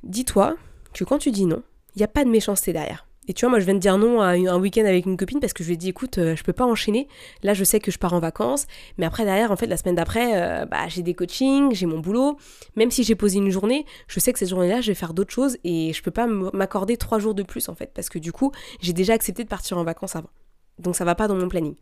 Dis-toi 0.03 0.57
que 0.93 1.05
quand 1.05 1.19
tu 1.19 1.31
dis 1.31 1.47
non, 1.47 1.63
il 1.97 2.01
n'y 2.01 2.05
a 2.05 2.09
pas 2.09 2.25
de 2.25 2.31
méchanceté 2.31 2.73
derrière. 2.73 3.07
Et 3.27 3.33
tu 3.33 3.45
vois, 3.45 3.51
moi 3.51 3.61
je 3.61 3.65
viens 3.65 3.75
de 3.75 3.79
dire 3.79 3.97
non 3.97 4.21
à 4.21 4.29
un 4.33 4.59
week-end 4.59 4.85
avec 4.85 5.07
une 5.07 5.17
copine 5.17 5.41
parce 5.41 5.53
que 5.53 5.63
je 5.63 5.69
lui 5.69 5.75
ai 5.75 5.77
dit 5.77 5.89
écoute, 5.89 6.19
euh, 6.19 6.37
je 6.37 6.43
peux 6.43 6.53
pas 6.53 6.65
enchaîner. 6.65 7.09
Là, 7.43 7.55
je 7.55 7.65
sais 7.65 7.81
que 7.81 7.91
je 7.91 7.99
pars 7.99 8.13
en 8.13 8.21
vacances, 8.21 8.67
mais 8.99 9.07
après 9.07 9.25
derrière, 9.25 9.51
en 9.51 9.57
fait, 9.57 9.67
la 9.67 9.77
semaine 9.77 9.95
d'après, 9.95 10.43
euh, 10.43 10.67
bah, 10.67 10.89
j'ai 10.89 11.03
des 11.03 11.15
coachings, 11.15 11.75
j'ai 11.75 11.87
mon 11.87 12.01
boulot. 12.01 12.37
Même 12.77 12.91
si 12.91 13.03
j'ai 13.03 13.15
posé 13.15 13.39
une 13.39 13.51
journée, 13.51 13.87
je 14.09 14.21
sais 14.21 14.33
que 14.33 14.39
cette 14.39 14.51
journée-là, 14.51 14.81
je 14.81 14.91
vais 14.91 14.95
faire 14.95 15.15
d'autres 15.15 15.33
choses 15.33 15.57
et 15.65 15.93
je 15.93 16.03
peux 16.03 16.11
pas 16.11 16.27
m'accorder 16.27 16.97
trois 16.97 17.19
jours 17.19 17.35
de 17.35 17.43
plus 17.43 17.69
en 17.69 17.75
fait 17.75 17.93
parce 17.95 18.09
que 18.09 18.19
du 18.19 18.33
coup, 18.33 18.53
j'ai 18.81 18.93
déjà 18.93 19.15
accepté 19.15 19.45
de 19.45 19.49
partir 19.49 19.79
en 19.79 19.85
vacances 19.85 20.17
avant. 20.17 20.31
Donc 20.79 20.97
ça 20.97 21.05
va 21.05 21.15
pas 21.15 21.29
dans 21.29 21.37
mon 21.37 21.49
planning. 21.49 21.77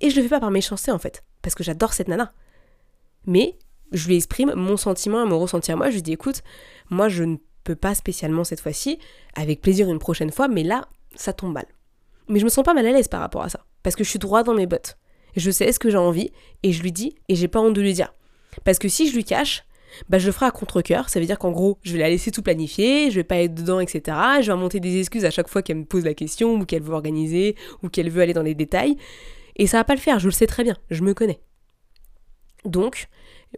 Et 0.00 0.10
je 0.10 0.16
le 0.16 0.22
fais 0.22 0.28
pas 0.28 0.40
par 0.40 0.50
méchanceté 0.50 0.90
en 0.90 0.98
fait, 0.98 1.22
parce 1.42 1.54
que 1.54 1.62
j'adore 1.62 1.92
cette 1.92 2.08
nana. 2.08 2.32
Mais 3.26 3.58
je 3.92 4.08
lui 4.08 4.16
exprime 4.16 4.52
mon 4.54 4.76
sentiment, 4.76 5.26
mon 5.26 5.38
ressenti 5.38 5.70
à 5.70 5.76
moi. 5.76 5.90
Je 5.90 5.96
lui 5.96 6.02
dis 6.02 6.12
écoute, 6.12 6.42
moi 6.90 7.08
je 7.08 7.24
ne 7.24 7.36
peux 7.64 7.76
pas 7.76 7.94
spécialement 7.94 8.44
cette 8.44 8.60
fois-ci, 8.60 8.98
avec 9.34 9.60
plaisir 9.60 9.90
une 9.90 9.98
prochaine 9.98 10.30
fois, 10.30 10.48
mais 10.48 10.62
là, 10.62 10.88
ça 11.14 11.32
tombe 11.32 11.52
mal. 11.52 11.66
Mais 12.28 12.38
je 12.38 12.44
me 12.44 12.50
sens 12.50 12.64
pas 12.64 12.74
mal 12.74 12.86
à 12.86 12.92
l'aise 12.92 13.08
par 13.08 13.20
rapport 13.20 13.42
à 13.42 13.48
ça, 13.48 13.64
parce 13.82 13.96
que 13.96 14.04
je 14.04 14.10
suis 14.10 14.18
droit 14.18 14.42
dans 14.42 14.54
mes 14.54 14.66
bottes. 14.66 14.96
Je 15.36 15.50
sais 15.50 15.70
ce 15.72 15.78
que 15.78 15.90
j'ai 15.90 15.96
envie, 15.96 16.30
et 16.62 16.72
je 16.72 16.82
lui 16.82 16.92
dis, 16.92 17.14
et 17.28 17.34
j'ai 17.34 17.48
pas 17.48 17.60
honte 17.60 17.74
de 17.74 17.80
lui 17.80 17.94
dire. 17.94 18.14
Parce 18.64 18.78
que 18.78 18.88
si 18.88 19.08
je 19.08 19.14
lui 19.14 19.24
cache, 19.24 19.64
bah 20.08 20.18
je 20.18 20.26
le 20.26 20.32
ferai 20.32 20.46
à 20.46 20.50
contre-coeur, 20.50 21.08
ça 21.08 21.20
veut 21.20 21.26
dire 21.26 21.38
qu'en 21.38 21.52
gros, 21.52 21.78
je 21.82 21.92
vais 21.92 21.98
la 21.98 22.08
laisser 22.08 22.30
tout 22.30 22.42
planifier, 22.42 23.10
je 23.10 23.16
vais 23.16 23.24
pas 23.24 23.36
être 23.36 23.54
dedans, 23.54 23.80
etc. 23.80 24.16
Je 24.40 24.50
vais 24.50 24.58
monter 24.58 24.80
des 24.80 24.98
excuses 24.98 25.24
à 25.24 25.30
chaque 25.30 25.48
fois 25.48 25.62
qu'elle 25.62 25.78
me 25.78 25.84
pose 25.84 26.04
la 26.04 26.14
question, 26.14 26.54
ou 26.54 26.64
qu'elle 26.64 26.82
veut 26.82 26.94
organiser, 26.94 27.56
ou 27.82 27.88
qu'elle 27.88 28.10
veut 28.10 28.22
aller 28.22 28.34
dans 28.34 28.42
les 28.42 28.54
détails. 28.54 28.96
Et 29.56 29.66
ça 29.66 29.78
va 29.78 29.84
pas 29.84 29.94
le 29.94 30.00
faire, 30.00 30.18
je 30.18 30.26
le 30.26 30.32
sais 30.32 30.46
très 30.46 30.64
bien, 30.64 30.76
je 30.90 31.02
me 31.02 31.14
connais. 31.14 31.40
Donc, 32.64 33.08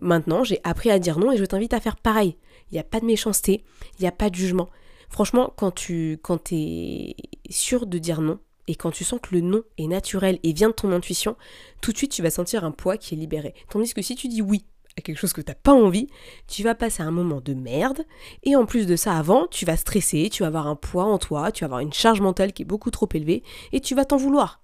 maintenant, 0.00 0.44
j'ai 0.44 0.60
appris 0.64 0.90
à 0.90 0.98
dire 0.98 1.18
non 1.18 1.30
et 1.30 1.36
je 1.36 1.44
t'invite 1.44 1.74
à 1.74 1.80
faire 1.80 1.96
pareil 1.96 2.36
il 2.70 2.74
n'y 2.74 2.80
a 2.80 2.84
pas 2.84 3.00
de 3.00 3.06
méchanceté, 3.06 3.64
il 3.98 4.02
n'y 4.02 4.08
a 4.08 4.12
pas 4.12 4.30
de 4.30 4.34
jugement. 4.34 4.68
Franchement, 5.10 5.52
quand 5.56 5.70
tu 5.70 6.18
quand 6.22 6.52
es 6.52 7.16
sûr 7.50 7.86
de 7.86 7.98
dire 7.98 8.20
non, 8.20 8.40
et 8.66 8.74
quand 8.74 8.90
tu 8.90 9.04
sens 9.04 9.20
que 9.20 9.34
le 9.34 9.42
non 9.42 9.62
est 9.78 9.86
naturel 9.86 10.38
et 10.42 10.52
vient 10.52 10.68
de 10.68 10.74
ton 10.74 10.90
intuition, 10.92 11.36
tout 11.80 11.92
de 11.92 11.98
suite 11.98 12.12
tu 12.12 12.22
vas 12.22 12.30
sentir 12.30 12.64
un 12.64 12.70
poids 12.70 12.96
qui 12.96 13.14
est 13.14 13.18
libéré. 13.18 13.54
Tandis 13.68 13.94
que 13.94 14.02
si 14.02 14.16
tu 14.16 14.28
dis 14.28 14.42
oui 14.42 14.64
à 14.96 15.00
quelque 15.00 15.18
chose 15.18 15.32
que 15.32 15.40
tu 15.40 15.50
n'as 15.50 15.56
pas 15.56 15.72
envie, 15.72 16.08
tu 16.46 16.62
vas 16.62 16.74
passer 16.74 17.02
un 17.02 17.10
moment 17.10 17.40
de 17.40 17.52
merde, 17.52 18.04
et 18.44 18.54
en 18.56 18.64
plus 18.64 18.86
de 18.86 18.96
ça, 18.96 19.16
avant, 19.16 19.48
tu 19.48 19.64
vas 19.64 19.76
stresser, 19.76 20.30
tu 20.30 20.42
vas 20.42 20.46
avoir 20.46 20.68
un 20.68 20.76
poids 20.76 21.04
en 21.04 21.18
toi, 21.18 21.50
tu 21.50 21.62
vas 21.62 21.66
avoir 21.66 21.80
une 21.80 21.92
charge 21.92 22.20
mentale 22.20 22.52
qui 22.52 22.62
est 22.62 22.66
beaucoup 22.66 22.90
trop 22.90 23.08
élevée, 23.12 23.42
et 23.72 23.80
tu 23.80 23.94
vas 23.94 24.04
t'en 24.04 24.16
vouloir. 24.16 24.62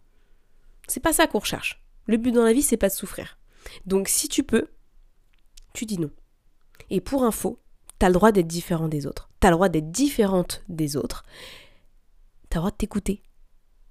C'est 0.86 1.00
pas 1.00 1.12
ça 1.12 1.26
qu'on 1.26 1.40
recherche. 1.40 1.82
Le 2.06 2.16
but 2.16 2.32
dans 2.32 2.44
la 2.44 2.52
vie, 2.52 2.62
c'est 2.62 2.76
pas 2.76 2.88
de 2.88 2.94
souffrir. 2.94 3.38
Donc 3.86 4.08
si 4.08 4.28
tu 4.28 4.42
peux, 4.42 4.68
tu 5.74 5.84
dis 5.84 5.98
non. 5.98 6.10
Et 6.90 7.00
pour 7.00 7.24
info, 7.24 7.58
T'as 8.00 8.08
le 8.08 8.14
droit 8.14 8.32
d'être 8.32 8.46
différent 8.46 8.88
des 8.88 9.06
autres. 9.06 9.28
T'as 9.40 9.50
le 9.50 9.56
droit 9.56 9.68
d'être 9.68 9.90
différente 9.90 10.64
des 10.70 10.96
autres. 10.96 11.22
T'as 12.48 12.58
le 12.58 12.62
droit 12.62 12.70
de 12.70 12.76
t'écouter. 12.76 13.22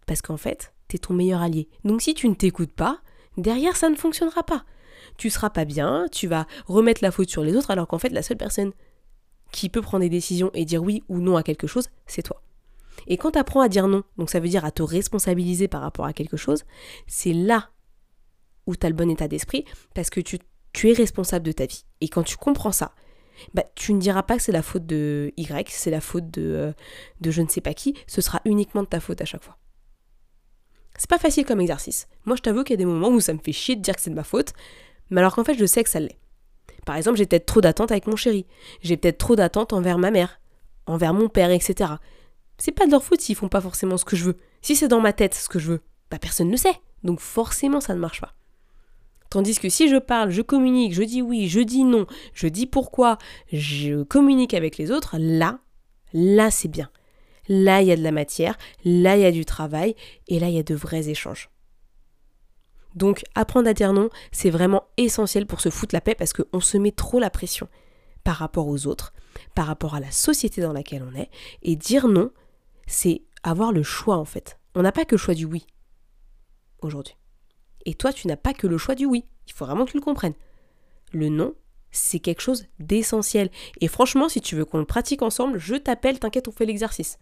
Parce 0.08 0.24
qu'en 0.24 0.36
fait, 0.36 0.74
t'es 0.88 0.98
ton 0.98 1.14
meilleur 1.14 1.44
allié. 1.44 1.70
Donc 1.84 2.02
si 2.02 2.16
tu 2.16 2.28
ne 2.28 2.34
t'écoutes 2.34 2.74
pas, 2.74 3.02
derrière 3.38 3.78
ça 3.78 3.88
ne 3.88 3.96
fonctionnera 3.96 4.42
pas. 4.42 4.66
Tu 5.18 5.30
seras 5.30 5.52
pas 5.52 5.64
bien, 5.64 6.08
tu 6.12 6.26
vas 6.26 6.48
remettre 6.66 7.04
la 7.04 7.12
faute 7.12 7.30
sur 7.30 7.44
les 7.44 7.56
autres 7.56 7.70
alors 7.70 7.88
qu'en 7.88 8.00
fait 8.00 8.10
la 8.10 8.24
seule 8.24 8.38
personne 8.38 8.74
qui 9.52 9.70
peut 9.70 9.82
prendre 9.82 10.02
des 10.02 10.10
décisions 10.10 10.50
et 10.56 10.66
dire 10.66 10.82
oui 10.82 11.04
ou 11.08 11.20
non 11.20 11.38
à 11.38 11.44
quelque 11.44 11.68
chose, 11.68 11.90
c'est 12.08 12.24
toi. 12.24 12.42
Et 13.06 13.18
quand 13.18 13.32
tu 13.32 13.40
apprends 13.40 13.62
à 13.62 13.70
dire 13.70 13.88
non, 13.88 14.04
donc 14.18 14.32
ça 14.32 14.40
veut 14.40 14.50
dire 14.50 14.66
à 14.66 14.72
te 14.72 14.82
responsabiliser 14.82 15.68
par 15.68 15.82
rapport 15.82 16.06
à 16.06 16.14
quelque 16.14 16.36
chose, 16.36 16.64
c'est 17.06 17.34
là 17.34 17.70
où 18.66 18.76
tu 18.76 18.88
as 18.88 18.90
le 18.90 18.96
bon 18.96 19.12
état 19.12 19.28
d'esprit 19.28 19.66
parce 19.94 20.10
que 20.10 20.20
tu, 20.20 20.40
tu 20.74 20.90
es 20.90 20.94
responsable 20.94 21.46
de 21.46 21.52
ta 21.52 21.68
vie. 21.68 21.86
Et 22.02 22.10
quand 22.10 22.24
tu 22.24 22.38
comprends 22.38 22.72
ça, 22.72 22.96
bah, 23.54 23.64
tu 23.76 23.94
ne 23.94 24.00
diras 24.00 24.24
pas 24.24 24.38
que 24.38 24.44
c'est 24.44 24.52
la 24.52 24.62
faute 24.62 24.86
de 24.86 25.32
Y, 25.38 25.70
c'est 25.70 25.92
la 25.92 26.02
faute 26.02 26.30
de, 26.32 26.42
euh, 26.42 26.72
de 27.22 27.32
je 27.32 27.42
ne 27.42 27.48
sais 27.48 27.62
pas 27.62 27.74
qui, 27.74 27.96
ce 28.08 28.22
sera 28.22 28.42
uniquement 28.46 28.84
de 28.84 28.88
ta 28.88 29.00
faute 29.00 29.22
à 29.22 29.26
chaque 29.26 29.44
fois. 29.44 29.58
C'est 30.98 31.10
pas 31.10 31.18
facile 31.18 31.46
comme 31.46 31.62
exercice. 31.62 32.08
Moi, 32.26 32.36
je 32.36 32.42
t'avoue 32.42 32.64
qu'il 32.64 32.74
y 32.74 32.76
a 32.76 32.78
des 32.78 32.86
moments 32.86 33.10
où 33.10 33.22
ça 33.22 33.34
me 33.34 33.40
fait 33.40 33.54
chier 33.54 33.76
de 33.76 33.82
dire 33.82 33.96
que 33.96 34.02
c'est 34.02 34.10
de 34.10 34.16
ma 34.16 34.24
faute, 34.24 34.54
mais 35.10 35.22
alors 35.22 35.36
qu'en 35.36 35.44
fait, 35.44 35.58
je 35.58 35.66
sais 35.66 35.84
que 35.84 35.90
ça 35.90 36.00
l'est. 36.00 36.20
Par 36.86 36.96
exemple, 36.96 37.18
j'ai 37.18 37.26
peut-être 37.26 37.46
trop 37.46 37.62
d'attentes 37.62 37.92
avec 37.92 38.08
mon 38.08 38.16
chéri, 38.16 38.46
j'ai 38.82 38.98
peut-être 38.98 39.18
trop 39.18 39.36
d'attentes 39.36 39.74
envers 39.74 39.98
ma 39.98 40.12
mère, 40.12 40.42
envers 40.88 41.14
mon 41.14 41.30
père, 41.30 41.52
etc. 41.52 41.94
C'est 42.58 42.72
pas 42.72 42.86
de 42.86 42.92
leur 42.92 43.04
faute 43.04 43.22
s'ils 43.22 43.36
font 43.36 43.48
pas 43.50 43.62
forcément 43.62 43.98
ce 43.98 44.06
que 44.06 44.16
je 44.16 44.26
veux. 44.26 44.38
Si 44.62 44.76
c'est 44.76 44.88
dans 44.88 45.00
ma 45.00 45.14
tête 45.14 45.34
ce 45.34 45.48
que 45.48 45.60
je 45.60 45.72
veux, 45.72 45.82
bah 46.12 46.20
personne 46.20 46.50
ne 46.50 46.58
sait. 46.58 46.76
Donc 47.04 47.20
forcément 47.20 47.80
ça 47.80 47.94
ne 47.94 48.00
marche 48.00 48.22
pas. 48.22 48.34
Tandis 49.30 49.60
que 49.60 49.70
si 49.70 49.90
je 49.90 49.98
parle, 49.98 50.32
je 50.32 50.42
communique, 50.42 50.94
je 50.94 51.04
dis 51.04 51.22
oui, 51.22 51.48
je 51.48 51.60
dis 51.60 51.84
non, 51.84 52.08
je 52.34 52.48
dis 52.48 52.66
pourquoi, 52.66 53.18
je 53.54 54.04
communique 54.04 54.54
avec 54.54 54.78
les 54.78 54.92
autres, 54.92 55.18
là, 55.20 55.60
là 56.14 56.50
c'est 56.50 56.68
bien. 56.68 56.90
Là, 57.48 57.82
il 57.82 57.88
y 57.88 57.92
a 57.92 57.96
de 57.96 58.04
la 58.04 58.12
matière, 58.12 58.58
là, 58.86 59.18
il 59.18 59.22
y 59.22 59.26
a 59.26 59.32
du 59.32 59.44
travail, 59.44 59.96
et 60.28 60.40
là, 60.40 60.50
il 60.50 60.56
y 60.56 60.60
a 60.60 60.64
de 60.64 60.76
vrais 60.76 61.10
échanges. 61.10 61.50
Donc, 62.96 63.24
apprendre 63.36 63.70
à 63.70 63.74
dire 63.74 63.94
non, 63.94 64.10
c'est 64.32 64.50
vraiment 64.50 64.84
essentiel 64.98 65.46
pour 65.46 65.62
se 65.62 65.70
foutre 65.70 65.96
la 65.96 66.02
paix 66.02 66.16
parce 66.16 66.34
qu'on 66.34 66.60
se 66.60 66.78
met 66.78 66.92
trop 66.92 67.20
la 67.20 67.30
pression 67.30 67.68
par 68.24 68.38
rapport 68.38 68.68
aux 68.68 68.88
autres, 68.88 69.14
par 69.56 69.68
rapport 69.68 69.96
à 69.96 70.00
la 70.00 70.12
société 70.12 70.62
dans 70.62 70.74
laquelle 70.74 71.04
on 71.04 71.16
est. 71.16 71.30
Et 71.62 71.76
dire 71.76 72.08
non, 72.08 72.32
c'est 72.88 73.24
avoir 73.44 73.72
le 73.72 73.84
choix 73.84 74.18
en 74.18 74.26
fait. 74.26 74.60
On 74.76 74.82
n'a 74.82 74.92
pas 74.92 75.06
que 75.06 75.16
le 75.16 75.20
choix 75.20 75.34
du 75.34 75.46
oui 75.46 75.66
aujourd'hui. 76.82 77.16
Et 77.86 77.94
toi, 77.94 78.14
tu 78.14 78.28
n'as 78.28 78.38
pas 78.38 78.54
que 78.54 78.68
le 78.68 78.78
choix 78.78 78.96
du 78.96 79.06
oui. 79.06 79.26
Il 79.48 79.54
faut 79.54 79.66
vraiment 79.66 79.86
que 79.86 79.92
tu 79.92 79.98
le 79.98 80.04
comprennes. 80.04 80.36
Le 81.12 81.30
non, 81.30 81.56
c'est 81.92 82.20
quelque 82.20 82.42
chose 82.42 82.66
d'essentiel. 82.80 83.50
Et 83.82 83.88
franchement, 83.88 84.30
si 84.30 84.42
tu 84.42 84.56
veux 84.56 84.66
qu'on 84.66 84.78
le 84.78 84.86
pratique 84.86 85.22
ensemble, 85.22 85.58
je 85.58 85.76
t'appelle, 85.76 86.20
t'inquiète, 86.20 86.48
on 86.48 86.52
fait 86.52 86.66
l'exercice. 86.66 87.18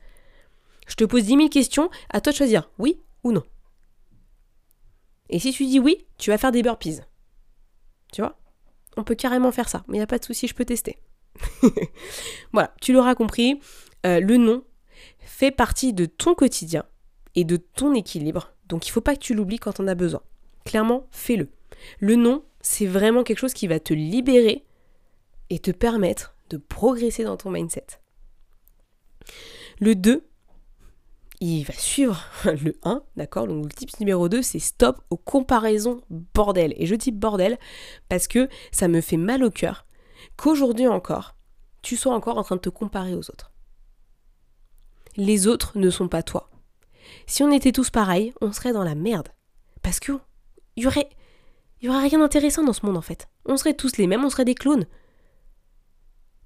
Je 0.87 0.95
te 0.95 1.03
pose 1.03 1.23
10 1.23 1.35
000 1.35 1.49
questions, 1.49 1.89
à 2.09 2.21
toi 2.21 2.31
de 2.31 2.37
choisir 2.37 2.69
oui 2.79 2.99
ou 3.23 3.31
non. 3.31 3.43
Et 5.29 5.39
si 5.39 5.51
tu 5.51 5.65
dis 5.65 5.79
oui, 5.79 6.05
tu 6.17 6.29
vas 6.29 6.37
faire 6.37 6.51
des 6.51 6.63
burpees. 6.63 7.01
Tu 8.13 8.21
vois? 8.21 8.39
On 8.95 9.03
peut 9.03 9.15
carrément 9.15 9.51
faire 9.51 9.69
ça, 9.69 9.83
mais 9.87 9.97
il 9.97 9.99
n'y 9.99 10.03
a 10.03 10.07
pas 10.07 10.19
de 10.19 10.25
souci, 10.25 10.47
je 10.47 10.55
peux 10.55 10.65
tester. 10.65 10.97
voilà, 12.51 12.73
tu 12.81 12.93
l'auras 12.93 13.15
compris, 13.15 13.59
euh, 14.05 14.19
le 14.19 14.37
non 14.37 14.63
fait 15.19 15.51
partie 15.51 15.93
de 15.93 16.05
ton 16.05 16.33
quotidien 16.33 16.85
et 17.35 17.43
de 17.43 17.57
ton 17.57 17.93
équilibre, 17.93 18.53
donc 18.65 18.87
il 18.87 18.89
ne 18.89 18.93
faut 18.93 19.01
pas 19.01 19.15
que 19.15 19.19
tu 19.19 19.33
l'oublies 19.33 19.59
quand 19.59 19.79
on 19.79 19.87
a 19.87 19.93
besoin. 19.93 20.21
Clairement, 20.67 21.07
fais-le. 21.11 21.49
Le 21.99 22.15
non, 22.15 22.43
c'est 22.59 22.85
vraiment 22.85 23.23
quelque 23.23 23.39
chose 23.39 23.53
qui 23.53 23.67
va 23.67 23.79
te 23.79 23.93
libérer 23.93 24.65
et 25.49 25.59
te 25.59 25.71
permettre 25.71 26.35
de 26.49 26.57
progresser 26.57 27.23
dans 27.23 27.37
ton 27.37 27.51
mindset. 27.51 27.85
Le 29.79 29.95
2, 29.95 30.27
il 31.39 31.63
va 31.63 31.73
suivre 31.73 32.21
le 32.43 32.77
1, 32.83 33.01
d'accord 33.15 33.47
Donc 33.47 33.63
le 33.63 33.71
tips 33.71 34.01
numéro 34.01 34.27
2, 34.27 34.41
c'est 34.41 34.59
stop 34.59 34.99
aux 35.09 35.15
comparaisons 35.15 36.01
bordel. 36.09 36.73
Et 36.75 36.85
je 36.85 36.95
dis 36.95 37.11
bordel 37.11 37.57
parce 38.09 38.27
que 38.27 38.49
ça 38.73 38.89
me 38.89 38.99
fait 38.99 39.15
mal 39.15 39.45
au 39.45 39.49
cœur 39.49 39.85
qu'aujourd'hui 40.35 40.87
encore, 40.87 41.37
tu 41.81 41.95
sois 41.95 42.13
encore 42.13 42.37
en 42.37 42.43
train 42.43 42.57
de 42.57 42.61
te 42.61 42.69
comparer 42.69 43.15
aux 43.15 43.29
autres. 43.29 43.53
Les 45.15 45.47
autres 45.47 45.77
ne 45.77 45.89
sont 45.89 46.09
pas 46.09 46.23
toi. 46.23 46.49
Si 47.25 47.41
on 47.41 47.51
était 47.53 47.71
tous 47.71 47.89
pareils, 47.89 48.33
on 48.41 48.51
serait 48.51 48.73
dans 48.73 48.83
la 48.83 48.95
merde. 48.95 49.29
Parce 49.81 50.01
que 50.01 50.19
il 50.77 50.83
y 50.83 50.87
aurait, 50.87 52.07
rien 52.07 52.19
d'intéressant 52.19 52.63
dans 52.63 52.73
ce 52.73 52.85
monde 52.85 52.97
en 52.97 53.01
fait. 53.01 53.27
On 53.45 53.57
serait 53.57 53.73
tous 53.73 53.97
les 53.97 54.07
mêmes, 54.07 54.23
on 54.23 54.29
serait 54.29 54.45
des 54.45 54.55
clones. 54.55 54.85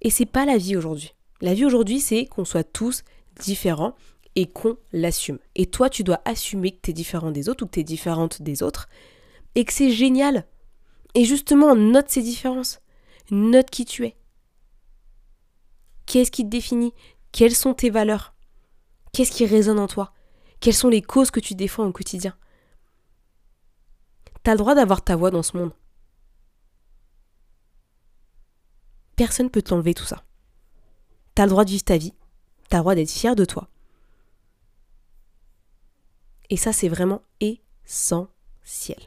Et 0.01 0.09
c'est 0.09 0.25
pas 0.25 0.45
la 0.45 0.57
vie 0.57 0.75
aujourd'hui. 0.75 1.13
La 1.41 1.53
vie 1.53 1.65
aujourd'hui, 1.65 1.99
c'est 1.99 2.25
qu'on 2.25 2.45
soit 2.45 2.63
tous 2.63 3.03
différents 3.39 3.95
et 4.35 4.47
qu'on 4.47 4.77
l'assume. 4.93 5.39
Et 5.55 5.65
toi, 5.65 5.89
tu 5.89 6.03
dois 6.03 6.21
assumer 6.25 6.71
que 6.71 6.79
tu 6.81 6.91
es 6.91 6.93
différent 6.93 7.31
des 7.31 7.49
autres 7.49 7.65
ou 7.65 7.67
que 7.67 7.73
tu 7.73 7.81
es 7.81 7.83
différente 7.83 8.41
des 8.41 8.63
autres 8.63 8.87
et 9.55 9.65
que 9.65 9.73
c'est 9.73 9.91
génial. 9.91 10.47
Et 11.13 11.25
justement, 11.25 11.75
note 11.75 12.09
ces 12.09 12.21
différences. 12.21 12.79
Note 13.31 13.69
qui 13.69 13.85
tu 13.85 14.05
es. 14.05 14.15
Qu'est-ce 16.05 16.31
qui 16.31 16.43
te 16.43 16.49
définit? 16.49 16.93
Quelles 17.31 17.55
sont 17.55 17.73
tes 17.73 17.89
valeurs? 17.89 18.33
Qu'est-ce 19.11 19.31
qui 19.31 19.45
résonne 19.45 19.79
en 19.79 19.87
toi? 19.87 20.13
Quelles 20.61 20.73
sont 20.73 20.89
les 20.89 21.01
causes 21.01 21.31
que 21.31 21.39
tu 21.41 21.53
défends 21.53 21.85
au 21.85 21.91
quotidien? 21.91 22.35
T'as 24.43 24.53
le 24.53 24.57
droit 24.57 24.75
d'avoir 24.75 25.03
ta 25.03 25.15
voix 25.15 25.31
dans 25.31 25.43
ce 25.43 25.55
monde. 25.57 25.73
Personne 29.15 29.45
ne 29.45 29.51
peut 29.51 29.61
t'enlever 29.61 29.93
tout 29.93 30.05
ça. 30.05 30.23
T'as 31.35 31.43
le 31.43 31.51
droit 31.51 31.65
de 31.65 31.69
vivre 31.69 31.83
ta 31.83 31.97
vie. 31.97 32.13
T'as 32.69 32.77
le 32.77 32.81
droit 32.81 32.95
d'être 32.95 33.11
fier 33.11 33.35
de 33.35 33.45
toi. 33.45 33.69
Et 36.49 36.57
ça, 36.57 36.73
c'est 36.73 36.89
vraiment 36.89 37.21
essentiel. 37.39 38.99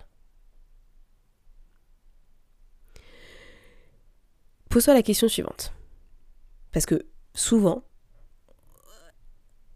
Pose-toi 4.71 4.95
la 4.95 5.03
question 5.03 5.29
suivante. 5.29 5.73
Parce 6.73 6.87
que 6.87 7.07
souvent, 7.35 7.85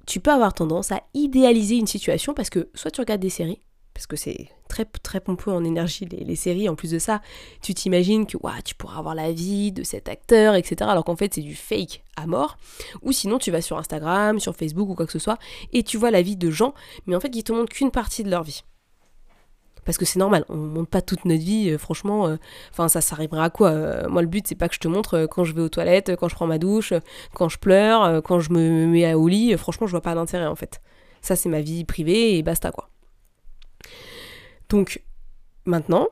tu 0.06 0.20
peux 0.20 0.32
avoir 0.32 0.54
tendance 0.54 0.90
à 0.92 1.02
idéaliser 1.14 1.76
une 1.76 1.86
situation 1.86 2.32
parce 2.32 2.50
que 2.50 2.70
soit 2.74 2.90
tu 2.90 3.00
regardes 3.00 3.20
des 3.20 3.28
séries, 3.28 3.60
parce 3.98 4.06
que 4.06 4.14
c'est 4.14 4.48
très 4.68 4.84
très 4.84 5.18
pompeux 5.18 5.50
en 5.50 5.64
énergie 5.64 6.04
les, 6.04 6.36
séries. 6.36 6.68
En 6.68 6.76
plus 6.76 6.92
de 6.92 7.00
ça, 7.00 7.20
tu 7.62 7.74
t'imagines 7.74 8.26
que 8.26 8.38
tu 8.62 8.74
pourras 8.76 8.96
avoir 8.96 9.16
la 9.16 9.32
vie 9.32 9.72
de 9.72 9.82
cet 9.82 10.08
acteur, 10.08 10.54
etc. 10.54 10.88
Alors 10.88 11.02
qu'en 11.02 11.16
fait 11.16 11.34
c'est 11.34 11.40
du 11.40 11.56
fake 11.56 12.04
à 12.14 12.28
mort. 12.28 12.58
Ou 13.02 13.10
sinon 13.10 13.38
tu 13.38 13.50
vas 13.50 13.60
sur 13.60 13.76
Instagram, 13.76 14.38
sur 14.38 14.54
Facebook 14.54 14.88
ou 14.88 14.94
quoi 14.94 15.04
que 15.04 15.10
ce 15.10 15.18
soit, 15.18 15.36
et 15.72 15.82
tu 15.82 15.96
vois 15.96 16.12
la 16.12 16.22
vie 16.22 16.36
de 16.36 16.48
gens, 16.48 16.74
mais 17.06 17.16
en 17.16 17.20
fait 17.20 17.30
qui 17.30 17.42
te 17.42 17.50
montrent 17.50 17.74
qu'une 17.74 17.90
partie 17.90 18.22
de 18.22 18.30
leur 18.30 18.44
vie. 18.44 18.62
Parce 19.84 19.98
que 19.98 20.04
c'est 20.04 20.20
normal, 20.20 20.44
on 20.48 20.56
ne 20.56 20.68
montre 20.68 20.90
pas 20.90 21.02
toute 21.02 21.24
notre 21.24 21.42
vie, 21.42 21.70
euh, 21.70 21.78
franchement, 21.78 22.28
euh, 22.28 22.36
enfin 22.70 22.86
ça 22.86 23.00
s'arrivera 23.00 23.46
à 23.46 23.50
quoi 23.50 23.70
euh, 23.70 24.08
Moi 24.08 24.22
le 24.22 24.28
but 24.28 24.46
c'est 24.46 24.54
pas 24.54 24.68
que 24.68 24.76
je 24.76 24.80
te 24.80 24.86
montre 24.86 25.26
quand 25.26 25.42
je 25.42 25.52
vais 25.54 25.62
aux 25.62 25.68
toilettes, 25.68 26.14
quand 26.14 26.28
je 26.28 26.36
prends 26.36 26.46
ma 26.46 26.58
douche, 26.58 26.92
quand 27.34 27.48
je 27.48 27.58
pleure, 27.58 28.22
quand 28.22 28.38
je 28.38 28.52
me 28.52 28.86
mets 28.86 29.12
au 29.14 29.26
lit, 29.26 29.58
franchement 29.58 29.88
je 29.88 29.90
vois 29.90 30.02
pas 30.02 30.14
d'intérêt 30.14 30.46
en 30.46 30.54
fait. 30.54 30.80
Ça 31.20 31.34
c'est 31.34 31.48
ma 31.48 31.62
vie 31.62 31.84
privée 31.84 32.38
et 32.38 32.44
basta 32.44 32.70
quoi. 32.70 32.90
Donc, 34.68 35.02
maintenant, 35.64 36.08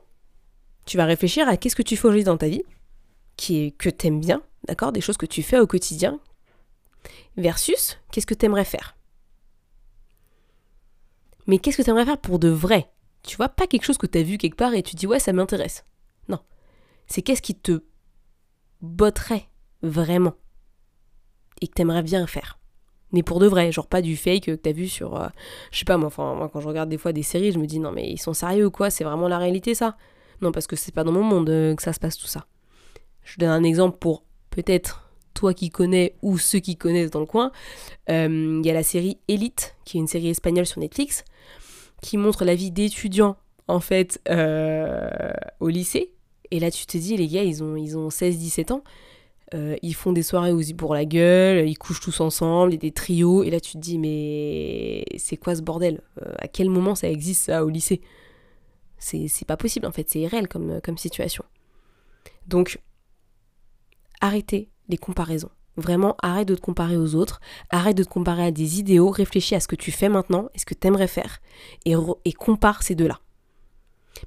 tu 0.87 0.97
vas 0.97 1.05
réfléchir 1.05 1.49
à 1.49 1.57
qu'est-ce 1.57 1.77
que 1.77 1.83
tu 1.83 1.97
fais 1.97 2.07
aujourd'hui 2.07 2.25
dans 2.25 2.37
ta 2.37 2.49
vie, 2.49 2.65
qui 3.37 3.65
est, 3.65 3.71
que 3.73 3.91
t'aimes 3.91 4.21
bien, 4.21 4.43
d'accord 4.65 4.93
Des 4.93 5.01
choses 5.01 5.17
que 5.17 5.27
tu 5.27 5.43
fais 5.43 5.59
au 5.59 5.67
quotidien, 5.67 6.21
versus 7.37 7.99
qu'est-ce 8.11 8.27
que 8.27 8.35
t'aimerais 8.35 8.65
faire. 8.65 8.97
Mais 11.47 11.59
qu'est-ce 11.59 11.77
que 11.77 11.83
t'aimerais 11.83 12.05
faire 12.05 12.19
pour 12.19 12.39
de 12.39 12.49
vrai? 12.49 12.91
Tu 13.23 13.37
vois, 13.37 13.49
pas 13.49 13.67
quelque 13.67 13.85
chose 13.85 13.99
que 13.99 14.07
t'as 14.07 14.23
vu 14.23 14.39
quelque 14.39 14.57
part 14.57 14.75
et 14.75 14.83
tu 14.83 14.97
dis 14.97 15.07
ouais, 15.07 15.21
ça 15.21 15.33
m'intéresse. 15.33 15.85
Non. 16.29 16.41
C'est 17.07 17.23
qu'est-ce 17.23 17.43
qui 17.43 17.55
te 17.55 17.83
botterait 18.81 19.49
vraiment 19.83 20.35
et 21.61 21.69
que 21.69 21.75
t'aimerais 21.75 22.03
bien 22.03 22.27
faire 22.27 22.59
mais 23.17 23.23
pour 23.23 23.41
de 23.41 23.47
vrai, 23.47 23.73
genre 23.73 23.87
pas 23.87 24.03
du 24.03 24.15
fake 24.15 24.45
que 24.45 24.55
t'as 24.55 24.73
vu 24.73 24.89
sur, 24.89 25.19
euh, 25.19 25.29
je 25.73 25.79
sais 25.79 25.87
pas 25.87 25.97
moi, 25.97 26.09
enfin 26.09 26.51
quand 26.53 26.61
je 26.61 26.69
regarde 26.69 26.91
des 26.91 26.99
fois 26.99 27.15
des 27.15 27.23
séries, 27.23 27.51
je 27.51 27.59
me 27.59 27.67
dis 27.67 27.81
non 27.81 27.91
mais 27.91 28.11
ils 28.11 28.21
sont 28.21 28.35
sérieux 28.35 28.67
ou 28.67 28.71
quoi, 28.71 28.91
c'est 28.91 29.05
vraiment 29.05 29.27
la 29.27 29.39
réalité 29.39 29.75
ça 29.75 29.97
Non 30.43 30.53
parce 30.53 30.67
que 30.67 30.77
c'est 30.77 30.95
pas 30.95 31.03
dans 31.03 31.13
mon 31.13 31.23
monde 31.23 31.49
euh, 31.49 31.75
que 31.75 31.83
ça 31.83 31.95
se 31.95 31.99
passe 31.99 32.19
tout 32.19 32.27
ça. 32.27 32.45
Je 33.23 33.39
donne 33.39 33.49
un 33.49 33.63
exemple 33.63 33.97
pour 33.99 34.23
peut-être 34.51 35.11
toi 35.33 35.55
qui 35.55 35.71
connais 35.71 36.15
ou 36.21 36.37
ceux 36.37 36.59
qui 36.59 36.77
connaissent 36.77 37.11
dans 37.11 37.21
le 37.21 37.27
coin. 37.27 37.53
Euh, 38.11 38.61
il 38.63 38.67
y 38.67 38.71
a 38.71 38.75
la 38.75 38.83
série 38.83 39.17
Elite, 39.29 39.77
qui 39.87 39.97
est 39.97 40.01
une 40.01 40.07
série 40.07 40.29
espagnole 40.29 40.67
sur 40.67 40.81
Netflix, 40.81 41.25
qui 42.03 42.19
montre 42.19 42.45
la 42.45 42.55
vie 42.55 42.71
d'étudiants 42.71 43.39
en 43.67 43.81
fait 43.81 44.21
au 45.59 45.69
lycée. 45.69 46.13
Et 46.51 46.61
là 46.61 46.71
tu 46.71 46.85
te 46.85 46.99
dis 46.99 47.17
les 47.17 47.29
gars 47.29 47.45
ils 47.45 47.65
ont, 47.65 47.77
ils 47.77 47.97
ont 47.97 48.09
16-17 48.09 48.75
ans 48.75 48.83
euh, 49.55 49.77
ils 49.83 49.95
font 49.95 50.13
des 50.13 50.23
soirées 50.23 50.53
aussi 50.53 50.75
pour 50.75 50.95
la 50.95 51.05
gueule, 51.05 51.69
ils 51.69 51.79
couchent 51.79 52.01
tous 52.01 52.21
ensemble, 52.21 52.73
il 52.73 52.75
y 52.75 52.79
a 52.79 52.81
des 52.81 52.93
trios, 52.93 53.43
et 53.43 53.51
là 53.51 53.61
tu 53.61 53.73
te 53.73 53.79
dis 53.79 53.99
mais 53.99 55.05
c'est 55.19 55.37
quoi 55.37 55.55
ce 55.55 55.63
bordel? 55.63 56.01
Euh, 56.23 56.33
À 56.39 56.49
quel 56.49 56.69
moment 56.71 56.95
ça 56.95 57.09
existe 57.09 57.45
ça 57.45 57.65
au 57.65 57.69
lycée? 57.69 58.01
C'est 58.99 59.47
pas 59.47 59.57
possible 59.57 59.87
en 59.87 59.93
fait, 59.93 60.09
c'est 60.11 60.21
irréel 60.21 60.49
comme, 60.49 60.81
comme 60.83 60.99
situation. 60.99 61.45
Donc 62.49 62.81
arrêtez 64.21 64.71
les 64.89 64.99
comparaisons. 64.99 65.51
Vraiment, 65.79 66.17
arrête 66.23 66.49
de 66.49 66.55
te 66.55 66.63
comparer 66.63 66.97
aux 66.97 67.15
autres, 67.15 67.39
arrête 67.69 67.99
de 67.99 68.03
te 68.03 68.09
comparer 68.09 68.47
à 68.47 68.51
des 68.51 68.79
idéaux, 68.79 69.11
réfléchis 69.11 69.55
à 69.55 69.61
ce 69.61 69.69
que 69.69 69.77
tu 69.77 69.93
fais 69.93 70.09
maintenant 70.09 70.49
et 70.55 70.59
ce 70.59 70.65
que 70.65 70.73
tu 70.73 70.87
aimerais 70.87 71.07
faire, 71.07 71.41
et, 71.85 71.95
et 72.25 72.33
compare 72.33 72.83
ces 72.83 72.95
deux-là. 72.95 73.21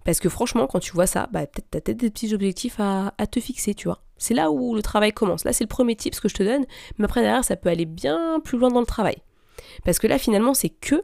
Parce 0.03 0.19
que 0.19 0.29
franchement, 0.29 0.67
quand 0.67 0.79
tu 0.79 0.91
vois 0.91 1.07
ça, 1.07 1.27
bah, 1.31 1.45
peut-être 1.45 1.67
t'as 1.69 1.81
peut-être 1.81 1.97
des 1.97 2.09
petits 2.09 2.33
objectifs 2.33 2.79
à, 2.79 3.11
te 3.29 3.39
fixer, 3.39 3.73
tu 3.73 3.87
vois. 3.87 4.01
C'est 4.17 4.33
là 4.33 4.51
où 4.51 4.75
le 4.75 4.81
travail 4.81 5.13
commence. 5.13 5.45
Là, 5.45 5.53
c'est 5.53 5.63
le 5.63 5.69
premier 5.69 5.95
tip 5.95 6.19
que 6.19 6.27
je 6.29 6.33
te 6.33 6.43
donne, 6.43 6.65
mais 6.97 7.05
après 7.05 7.21
derrière, 7.21 7.43
ça 7.43 7.55
peut 7.55 7.69
aller 7.69 7.85
bien 7.85 8.39
plus 8.43 8.57
loin 8.57 8.69
dans 8.69 8.79
le 8.79 8.85
travail. 8.85 9.17
Parce 9.85 9.99
que 9.99 10.07
là, 10.07 10.17
finalement, 10.17 10.53
c'est 10.53 10.69
que 10.69 11.03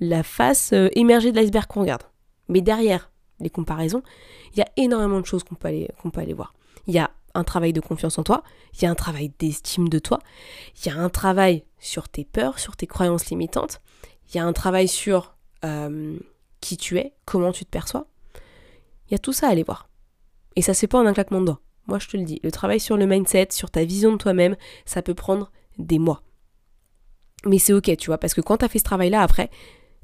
la 0.00 0.22
face 0.22 0.72
euh, 0.72 0.88
émergée 0.92 1.32
de 1.32 1.36
l'iceberg 1.36 1.66
qu'on 1.66 1.80
regarde. 1.80 2.02
Mais 2.48 2.60
derrière 2.60 3.10
les 3.40 3.50
comparaisons, 3.50 4.02
il 4.52 4.58
y 4.58 4.62
a 4.62 4.68
énormément 4.76 5.20
de 5.20 5.26
choses 5.26 5.44
qu'on 5.44 5.54
peut, 5.54 5.68
aller, 5.68 5.88
qu'on 6.02 6.10
peut 6.10 6.20
aller 6.20 6.34
voir. 6.34 6.54
Il 6.86 6.94
y 6.94 6.98
a 6.98 7.10
un 7.34 7.44
travail 7.44 7.72
de 7.72 7.80
confiance 7.80 8.18
en 8.18 8.24
toi, 8.24 8.42
il 8.74 8.82
y 8.82 8.86
a 8.86 8.90
un 8.90 8.94
travail 8.94 9.32
d'estime 9.38 9.88
de 9.88 9.98
toi, 9.98 10.18
il 10.76 10.86
y 10.86 10.90
a 10.90 10.98
un 10.98 11.08
travail 11.08 11.64
sur 11.78 12.08
tes 12.08 12.24
peurs, 12.24 12.58
sur 12.58 12.76
tes 12.76 12.86
croyances 12.86 13.26
limitantes, 13.26 13.80
il 14.28 14.36
y 14.36 14.40
a 14.40 14.44
un 14.44 14.52
travail 14.52 14.88
sur 14.88 15.36
euh, 15.64 16.18
qui 16.60 16.76
tu 16.76 16.98
es, 16.98 17.14
comment 17.24 17.52
tu 17.52 17.64
te 17.64 17.70
perçois. 17.70 18.06
Il 19.08 19.12
y 19.12 19.14
a 19.14 19.18
tout 19.18 19.32
ça 19.32 19.48
à 19.48 19.50
aller 19.50 19.62
voir. 19.62 19.88
Et 20.56 20.62
ça, 20.62 20.74
c'est 20.74 20.86
pas 20.86 20.98
en 20.98 21.06
un 21.06 21.12
claquement 21.12 21.40
de 21.40 21.46
doigts. 21.46 21.60
Moi, 21.86 21.98
je 21.98 22.08
te 22.08 22.16
le 22.16 22.24
dis, 22.24 22.40
le 22.42 22.50
travail 22.50 22.80
sur 22.80 22.96
le 22.96 23.06
mindset, 23.06 23.48
sur 23.50 23.70
ta 23.70 23.84
vision 23.84 24.12
de 24.12 24.18
toi-même, 24.18 24.56
ça 24.84 25.00
peut 25.02 25.14
prendre 25.14 25.50
des 25.78 25.98
mois. 25.98 26.22
Mais 27.46 27.58
c'est 27.58 27.72
ok, 27.72 27.96
tu 27.96 28.06
vois, 28.08 28.18
parce 28.18 28.34
que 28.34 28.40
quand 28.40 28.58
tu 28.58 28.64
as 28.64 28.68
fait 28.68 28.78
ce 28.78 28.84
travail-là 28.84 29.22
après, 29.22 29.48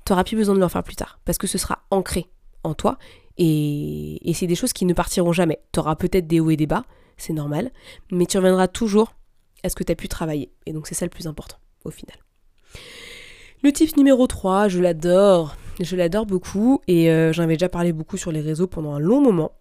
tu 0.06 0.12
n'auras 0.12 0.24
plus 0.24 0.36
besoin 0.36 0.54
de 0.54 0.60
le 0.60 0.68
faire 0.68 0.82
plus 0.82 0.96
tard, 0.96 1.20
parce 1.24 1.36
que 1.36 1.46
ce 1.46 1.58
sera 1.58 1.84
ancré 1.90 2.26
en 2.62 2.74
toi, 2.74 2.98
et, 3.36 4.28
et 4.28 4.32
c'est 4.32 4.46
des 4.46 4.54
choses 4.54 4.72
qui 4.72 4.84
ne 4.86 4.94
partiront 4.94 5.32
jamais. 5.32 5.60
Tu 5.72 5.80
auras 5.80 5.96
peut-être 5.96 6.26
des 6.26 6.40
hauts 6.40 6.50
et 6.50 6.56
des 6.56 6.66
bas, 6.66 6.84
c'est 7.16 7.32
normal, 7.32 7.70
mais 8.10 8.26
tu 8.26 8.38
reviendras 8.38 8.68
toujours 8.68 9.14
à 9.62 9.68
ce 9.68 9.74
que 9.74 9.84
tu 9.84 9.92
as 9.92 9.96
pu 9.96 10.08
travailler. 10.08 10.52
Et 10.66 10.72
donc 10.72 10.86
c'est 10.86 10.94
ça 10.94 11.04
le 11.04 11.10
plus 11.10 11.26
important, 11.26 11.56
au 11.84 11.90
final. 11.90 12.16
Le 13.62 13.72
type 13.72 13.96
numéro 13.96 14.26
3, 14.26 14.68
je 14.68 14.80
l'adore, 14.80 15.56
je 15.80 15.96
l'adore 15.96 16.26
beaucoup, 16.26 16.80
et 16.86 17.10
euh, 17.10 17.32
j'en 17.32 17.44
avais 17.44 17.54
déjà 17.54 17.68
parlé 17.68 17.92
beaucoup 17.92 18.16
sur 18.16 18.32
les 18.32 18.40
réseaux 18.40 18.66
pendant 18.66 18.94
un 18.94 18.98
long 18.98 19.20
moment, 19.20 19.52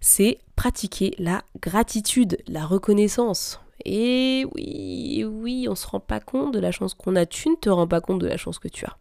c'est 0.00 0.38
pratiquer 0.56 1.14
la 1.18 1.42
gratitude, 1.60 2.38
la 2.46 2.64
reconnaissance. 2.64 3.60
Et 3.84 4.44
oui, 4.54 5.24
oui, 5.24 5.66
on 5.68 5.74
se 5.74 5.86
rend 5.86 6.00
pas 6.00 6.20
compte 6.20 6.54
de 6.54 6.58
la 6.58 6.72
chance 6.72 6.94
qu'on 6.94 7.16
a, 7.16 7.26
tu 7.26 7.50
ne 7.50 7.56
te 7.56 7.68
rends 7.68 7.86
pas 7.86 8.00
compte 8.00 8.20
de 8.20 8.26
la 8.26 8.36
chance 8.36 8.58
que 8.58 8.68
tu 8.68 8.84
as. 8.84 8.96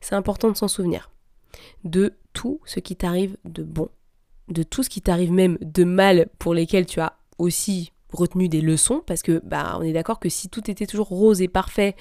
C'est 0.00 0.14
important 0.14 0.50
de 0.50 0.56
s'en 0.56 0.68
souvenir 0.68 1.10
de 1.84 2.14
tout 2.32 2.60
ce 2.64 2.80
qui 2.80 2.96
t'arrive 2.96 3.36
de 3.44 3.62
bon, 3.62 3.88
de 4.48 4.62
tout 4.62 4.82
ce 4.82 4.90
qui 4.90 5.02
t'arrive 5.02 5.32
même 5.32 5.58
de 5.60 5.84
mal 5.84 6.28
pour 6.38 6.54
lesquels 6.54 6.86
tu 6.86 7.00
as 7.00 7.18
aussi 7.38 7.92
retenu 8.10 8.48
des 8.48 8.60
leçons 8.60 9.02
parce 9.06 9.22
que 9.22 9.40
bah 9.44 9.76
on 9.78 9.82
est 9.82 9.92
d'accord 9.92 10.20
que 10.20 10.28
si 10.28 10.48
tout 10.48 10.70
était 10.70 10.86
toujours 10.86 11.08
rose 11.08 11.42
et 11.42 11.48
parfait, 11.48 11.96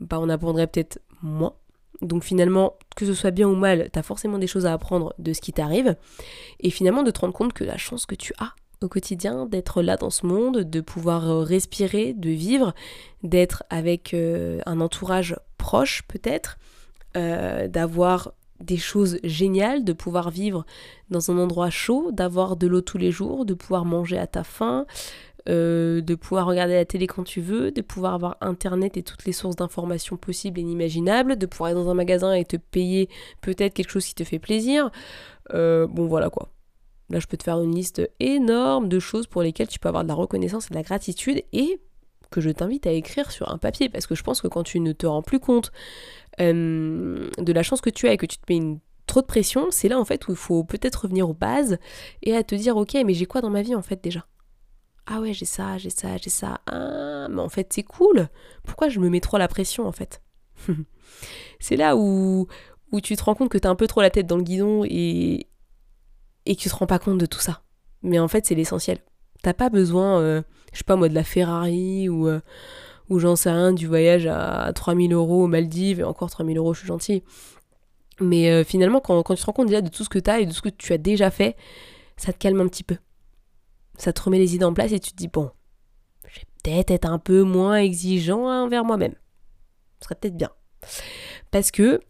bah 0.00 0.18
on 0.20 0.28
apprendrait 0.28 0.66
peut-être 0.66 1.00
moins. 1.22 1.54
Donc 2.02 2.24
finalement, 2.24 2.74
que 2.94 3.06
ce 3.06 3.14
soit 3.14 3.30
bien 3.30 3.48
ou 3.48 3.54
mal, 3.54 3.88
tu 3.92 3.98
as 3.98 4.02
forcément 4.02 4.38
des 4.38 4.46
choses 4.46 4.66
à 4.66 4.72
apprendre 4.72 5.14
de 5.18 5.32
ce 5.32 5.40
qui 5.40 5.52
t'arrive. 5.52 5.96
Et 6.60 6.70
finalement 6.70 7.02
de 7.02 7.10
te 7.10 7.20
rendre 7.20 7.34
compte 7.34 7.52
que 7.52 7.64
la 7.64 7.76
chance 7.76 8.06
que 8.06 8.14
tu 8.14 8.32
as 8.38 8.54
au 8.82 8.88
quotidien 8.88 9.46
d'être 9.46 9.82
là 9.82 9.96
dans 9.96 10.10
ce 10.10 10.26
monde, 10.26 10.58
de 10.58 10.80
pouvoir 10.80 11.28
euh, 11.30 11.40
respirer, 11.42 12.12
de 12.12 12.30
vivre, 12.30 12.74
d'être 13.22 13.64
avec 13.70 14.12
euh, 14.12 14.60
un 14.66 14.80
entourage 14.80 15.36
proche 15.56 16.02
peut-être, 16.08 16.58
euh, 17.16 17.68
d'avoir 17.68 18.32
des 18.60 18.76
choses 18.76 19.18
géniales, 19.22 19.84
de 19.84 19.92
pouvoir 19.92 20.30
vivre 20.30 20.64
dans 21.10 21.30
un 21.30 21.38
endroit 21.38 21.70
chaud, 21.70 22.10
d'avoir 22.12 22.56
de 22.56 22.66
l'eau 22.66 22.80
tous 22.80 22.98
les 22.98 23.10
jours, 23.10 23.44
de 23.44 23.54
pouvoir 23.54 23.84
manger 23.84 24.18
à 24.18 24.26
ta 24.26 24.44
faim, 24.44 24.86
euh, 25.48 26.00
de 26.00 26.14
pouvoir 26.16 26.46
regarder 26.46 26.74
la 26.74 26.84
télé 26.84 27.06
quand 27.06 27.22
tu 27.22 27.40
veux, 27.40 27.70
de 27.70 27.80
pouvoir 27.80 28.14
avoir 28.14 28.36
internet 28.40 28.96
et 28.96 29.02
toutes 29.02 29.24
les 29.26 29.32
sources 29.32 29.54
d'informations 29.54 30.16
possibles 30.16 30.58
et 30.58 30.62
inimaginables, 30.62 31.36
de 31.36 31.46
pouvoir 31.46 31.70
aller 31.70 31.76
dans 31.76 31.88
un 31.88 31.94
magasin 31.94 32.32
et 32.32 32.44
te 32.44 32.56
payer 32.56 33.08
peut-être 33.42 33.74
quelque 33.74 33.90
chose 33.90 34.04
qui 34.04 34.14
te 34.14 34.24
fait 34.24 34.40
plaisir. 34.40 34.90
Euh, 35.54 35.86
bon 35.86 36.06
voilà 36.06 36.30
quoi. 36.30 36.48
Là 37.10 37.20
je 37.20 37.26
peux 37.28 37.36
te 37.36 37.44
faire 37.44 37.60
une 37.60 37.74
liste 37.74 38.02
énorme 38.18 38.88
de 38.88 38.98
choses 38.98 39.28
pour 39.28 39.42
lesquelles 39.42 39.68
tu 39.68 39.78
peux 39.78 39.88
avoir 39.88 40.02
de 40.02 40.08
la 40.08 40.14
reconnaissance 40.14 40.66
et 40.66 40.70
de 40.70 40.74
la 40.74 40.82
gratitude 40.82 41.42
et 41.52 41.80
que 42.30 42.40
je 42.40 42.50
t'invite 42.50 42.88
à 42.88 42.90
écrire 42.90 43.30
sur 43.30 43.52
un 43.52 43.58
papier 43.58 43.88
parce 43.88 44.08
que 44.08 44.16
je 44.16 44.24
pense 44.24 44.40
que 44.40 44.48
quand 44.48 44.64
tu 44.64 44.80
ne 44.80 44.92
te 44.92 45.06
rends 45.06 45.22
plus 45.22 45.38
compte 45.38 45.70
euh, 46.40 47.30
de 47.38 47.52
la 47.52 47.62
chance 47.62 47.80
que 47.80 47.90
tu 47.90 48.08
as 48.08 48.12
et 48.12 48.16
que 48.16 48.26
tu 48.26 48.38
te 48.38 48.52
mets 48.52 48.56
une, 48.56 48.80
trop 49.06 49.20
de 49.20 49.26
pression, 49.26 49.68
c'est 49.70 49.88
là 49.88 49.98
en 50.00 50.04
fait 50.04 50.26
où 50.26 50.32
il 50.32 50.36
faut 50.36 50.64
peut-être 50.64 51.02
revenir 51.02 51.30
aux 51.30 51.34
bases 51.34 51.78
et 52.24 52.34
à 52.34 52.42
te 52.42 52.56
dire 52.56 52.76
ok 52.76 52.96
mais 53.06 53.14
j'ai 53.14 53.26
quoi 53.26 53.40
dans 53.40 53.50
ma 53.50 53.62
vie 53.62 53.76
en 53.76 53.82
fait 53.82 54.02
déjà? 54.02 54.26
Ah 55.06 55.20
ouais 55.20 55.32
j'ai 55.32 55.44
ça, 55.44 55.78
j'ai 55.78 55.90
ça, 55.90 56.16
j'ai 56.16 56.30
ça. 56.30 56.60
Ah 56.66 57.28
mais 57.30 57.40
en 57.40 57.48
fait 57.48 57.72
c'est 57.72 57.82
cool. 57.82 58.28
Pourquoi 58.64 58.88
je 58.88 58.98
me 59.00 59.08
mets 59.08 59.20
trop 59.20 59.38
la 59.38 59.48
pression 59.48 59.86
en 59.86 59.92
fait? 59.92 60.22
C'est 61.60 61.76
là 61.76 61.96
où, 61.96 62.48
où 62.92 63.00
tu 63.00 63.16
te 63.16 63.22
rends 63.22 63.34
compte 63.34 63.50
que 63.50 63.58
t'as 63.58 63.70
un 63.70 63.76
peu 63.76 63.86
trop 63.86 64.00
la 64.00 64.10
tête 64.10 64.26
dans 64.26 64.36
le 64.36 64.42
guidon 64.42 64.84
et, 64.84 65.48
et 66.44 66.56
que 66.56 66.60
tu 66.60 66.68
te 66.68 66.74
rends 66.74 66.86
pas 66.86 66.98
compte 66.98 67.18
de 67.18 67.26
tout 67.26 67.40
ça. 67.40 67.62
Mais 68.02 68.18
en 68.18 68.28
fait 68.28 68.46
c'est 68.46 68.54
l'essentiel. 68.54 68.98
T'as 69.42 69.54
pas 69.54 69.70
besoin, 69.70 70.20
euh, 70.20 70.42
je 70.72 70.78
sais 70.78 70.84
pas 70.84 70.96
moi, 70.96 71.08
de 71.08 71.14
la 71.14 71.24
Ferrari 71.24 72.08
ou... 72.08 72.28
Euh, 72.28 72.40
ou 73.08 73.18
j'en 73.18 73.36
sais 73.36 73.50
rien, 73.50 73.72
du 73.72 73.86
voyage 73.86 74.26
à 74.26 74.72
3000 74.74 75.12
euros 75.12 75.44
aux 75.44 75.46
Maldives, 75.46 76.00
et 76.00 76.04
encore 76.04 76.30
3000 76.30 76.58
euros, 76.58 76.74
je 76.74 76.80
suis 76.80 76.88
gentille. 76.88 77.22
Mais 78.20 78.50
euh, 78.50 78.64
finalement, 78.64 79.00
quand, 79.00 79.22
tu 79.22 79.40
te 79.40 79.46
rends 79.46 79.52
compte 79.52 79.68
déjà 79.68 79.82
de 79.82 79.88
tout 79.88 80.04
ce 80.04 80.08
que 80.08 80.18
tu 80.18 80.30
as 80.30 80.40
et 80.40 80.46
de 80.46 80.52
ce 80.52 80.62
que 80.62 80.68
tu 80.68 80.92
as 80.92 80.98
déjà 80.98 81.30
fait, 81.30 81.56
ça 82.16 82.32
te 82.32 82.38
calme 82.38 82.60
un 82.60 82.68
petit 82.68 82.82
peu. 82.82 82.96
Ça 83.98 84.12
te 84.12 84.22
remet 84.22 84.38
les 84.38 84.54
idées 84.54 84.64
en 84.64 84.74
place 84.74 84.92
et 84.92 85.00
tu 85.00 85.10
te 85.12 85.16
dis, 85.16 85.28
bon, 85.28 85.50
je 86.28 86.40
vais 86.40 86.46
peut-être 86.62 86.90
être 86.90 87.08
un 87.08 87.18
peu 87.18 87.42
moins 87.42 87.76
exigeant 87.76 88.46
envers 88.46 88.84
moi-même. 88.84 89.14
Ce 90.00 90.04
serait 90.04 90.14
peut-être 90.16 90.36
bien. 90.36 90.50
Parce 91.50 91.70
que, 91.70 92.00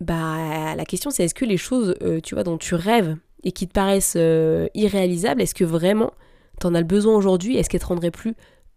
bah, 0.00 0.74
la 0.74 0.84
question 0.84 1.10
c'est 1.10 1.24
est-ce 1.24 1.34
que 1.34 1.44
les 1.44 1.56
choses, 1.56 1.94
euh, 2.02 2.20
tu 2.20 2.34
vois, 2.34 2.44
dont 2.44 2.58
tu 2.58 2.74
rêves 2.74 3.16
et 3.44 3.52
qui 3.52 3.68
te 3.68 3.72
paraissent 3.72 4.16
euh, 4.16 4.66
irréalisables, 4.74 5.40
est-ce 5.40 5.54
que 5.54 5.64
vraiment 5.64 6.12
t'en 6.58 6.74
as 6.74 6.80
le 6.80 6.86
besoin 6.86 7.14
aujourd'hui 7.14 7.56
Est-ce 7.56 7.70
qu'elles 7.70 7.80
te 7.80 7.86
rendraient 7.86 8.10
plus 8.10 8.34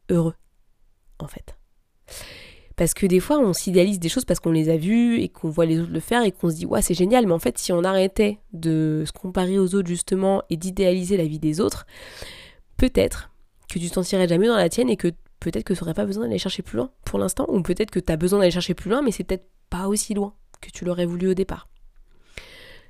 heureux, 0.10 0.36
en 1.20 1.28
fait? 1.28 1.56
Parce 2.80 2.94
que 2.94 3.06
des 3.06 3.20
fois, 3.20 3.40
on 3.40 3.52
s'idéalise 3.52 4.00
des 4.00 4.08
choses 4.08 4.24
parce 4.24 4.40
qu'on 4.40 4.52
les 4.52 4.70
a 4.70 4.78
vues 4.78 5.20
et 5.20 5.28
qu'on 5.28 5.50
voit 5.50 5.66
les 5.66 5.82
autres 5.82 5.92
le 5.92 6.00
faire 6.00 6.24
et 6.24 6.32
qu'on 6.32 6.50
se 6.50 6.56
dit, 6.56 6.66
ouais, 6.66 6.82
c'est 6.82 6.94
génial. 6.94 7.28
Mais 7.28 7.34
en 7.34 7.40
fait, 7.40 7.58
si 7.58 7.74
on 7.74 7.84
arrêtait 7.84 8.40
de 8.54 9.04
se 9.06 9.12
comparer 9.12 9.60
aux 9.60 9.76
autres 9.76 9.90
justement 9.90 10.44
et 10.50 10.56
d'idéaliser 10.56 11.18
la 11.18 11.26
vie 11.26 11.40
des 11.40 11.60
autres, 11.60 11.86
peut-être 12.80 13.30
que 13.70 13.78
tu 13.78 13.90
t'en 13.90 14.02
tirerais 14.02 14.28
jamais 14.28 14.48
dans 14.48 14.56
la 14.56 14.70
tienne 14.70 14.90
et 14.90 14.98
que 14.98 15.10
peut-être 15.40 15.64
que 15.64 15.74
tu 15.74 15.84
n'aurais 15.84 15.94
pas 15.94 16.06
besoin 16.06 16.26
d'aller 16.26 16.40
chercher 16.40 16.64
plus 16.64 16.78
loin 16.78 16.90
pour 17.06 17.20
l'instant. 17.20 17.46
Ou 17.50 17.62
peut-être 17.62 17.92
que 17.92 18.00
tu 18.00 18.12
as 18.12 18.18
besoin 18.18 18.40
d'aller 18.40 18.52
chercher 18.52 18.74
plus 18.74 18.90
loin, 18.90 19.02
mais 19.02 19.12
c'est 19.12 19.24
peut-être 19.24 19.48
pas 19.70 19.88
aussi 19.88 20.14
loin 20.14 20.34
que 20.62 20.70
tu 20.72 20.86
l'aurais 20.86 21.06
voulu 21.06 21.30
au 21.30 21.34
départ. 21.34 21.68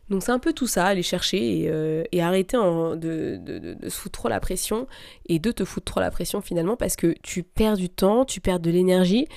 Donc 0.09 0.23
c'est 0.23 0.31
un 0.31 0.39
peu 0.39 0.53
tout 0.53 0.65
ça, 0.65 0.85
aller 0.85 1.03
chercher 1.03 1.61
et, 1.61 1.69
euh, 1.69 2.03
arrêter 2.19 2.57
de, 2.57 3.77
se 3.83 3.89
foutre 3.89 4.19
trop 4.21 4.29
la 4.29 4.39
pression 4.39 4.87
et 5.27 5.37
de 5.37 5.51
te 5.51 5.65
foutre 5.65 5.85
trop 5.85 5.99
la 5.99 6.09
pression 6.09 6.41
finalement 6.41 6.75
parce 6.75 6.95
que 6.95 7.13
tu 7.21 7.43
perds 7.43 7.77
du 7.77 7.89
temps, 7.89 8.25
tu 8.25 8.41
perds 8.41 8.59
de 8.59 8.71
l'énergie 8.71 9.27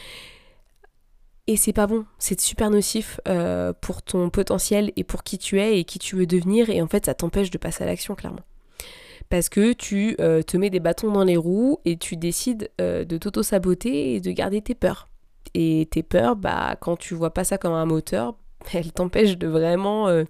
et 1.46 1.56
c'est 1.58 1.74
pas 1.74 1.86
bon, 1.86 2.06
c'est 2.18 2.40
super 2.40 2.70
nocif 2.70 3.20
euh, 3.28 3.74
pour 3.82 4.02
ton 4.02 4.30
potentiel 4.30 4.92
et 4.96 5.04
pour 5.04 5.24
qui 5.24 5.36
tu 5.36 5.60
es 5.60 5.78
et 5.78 5.84
qui 5.84 5.98
tu 5.98 6.16
veux 6.16 6.26
devenir 6.26 6.70
et 6.70 6.80
en 6.80 6.86
fait 6.86 7.04
ça 7.04 7.12
t'empêche 7.12 7.50
de 7.50 7.58
passer 7.58 7.84
à 7.84 7.86
l'action 7.86 8.14
clairement. 8.14 8.40
Parce 9.32 9.48
que 9.48 9.72
tu 9.72 10.14
euh, 10.20 10.42
te 10.42 10.58
mets 10.58 10.68
des 10.68 10.78
bâtons 10.78 11.10
dans 11.10 11.24
les 11.24 11.38
roues 11.38 11.78
et 11.86 11.96
tu 11.96 12.16
décides 12.16 12.68
de 12.78 13.16
t'auto-saboter 13.16 14.12
et 14.12 14.20
de 14.20 14.30
garder 14.30 14.60
tes 14.60 14.74
peurs. 14.74 15.08
Et 15.54 15.88
tes 15.90 16.02
peurs, 16.02 16.36
bah 16.36 16.76
quand 16.78 16.96
tu 16.96 17.14
vois 17.14 17.32
pas 17.32 17.42
ça 17.42 17.56
comme 17.56 17.72
un 17.72 17.86
moteur, 17.86 18.34
elle 18.74 18.92
t'empêche 18.92 19.38
de 19.38 19.46
vraiment 19.46 20.06
euh, 20.08 20.24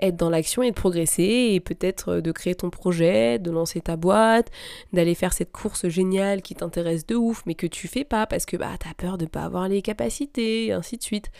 être 0.00 0.16
dans 0.16 0.30
l'action 0.30 0.64
et 0.64 0.70
de 0.70 0.74
progresser 0.74 1.50
et 1.52 1.60
peut-être 1.60 2.14
euh, 2.14 2.20
de 2.20 2.32
créer 2.32 2.56
ton 2.56 2.70
projet, 2.70 3.38
de 3.38 3.52
lancer 3.52 3.80
ta 3.80 3.94
boîte, 3.94 4.50
d'aller 4.92 5.14
faire 5.14 5.32
cette 5.32 5.52
course 5.52 5.86
géniale 5.86 6.42
qui 6.42 6.56
t'intéresse 6.56 7.06
de 7.06 7.14
ouf 7.14 7.44
mais 7.46 7.54
que 7.54 7.68
tu 7.68 7.86
fais 7.86 8.04
pas 8.04 8.26
parce 8.26 8.46
que 8.46 8.56
bah 8.56 8.72
t'as 8.80 8.94
peur 8.94 9.16
de 9.16 9.26
pas 9.26 9.42
avoir 9.44 9.68
les 9.68 9.80
capacités 9.80 10.66
et 10.66 10.72
ainsi 10.72 10.96
de 10.96 11.04
suite. 11.04 11.30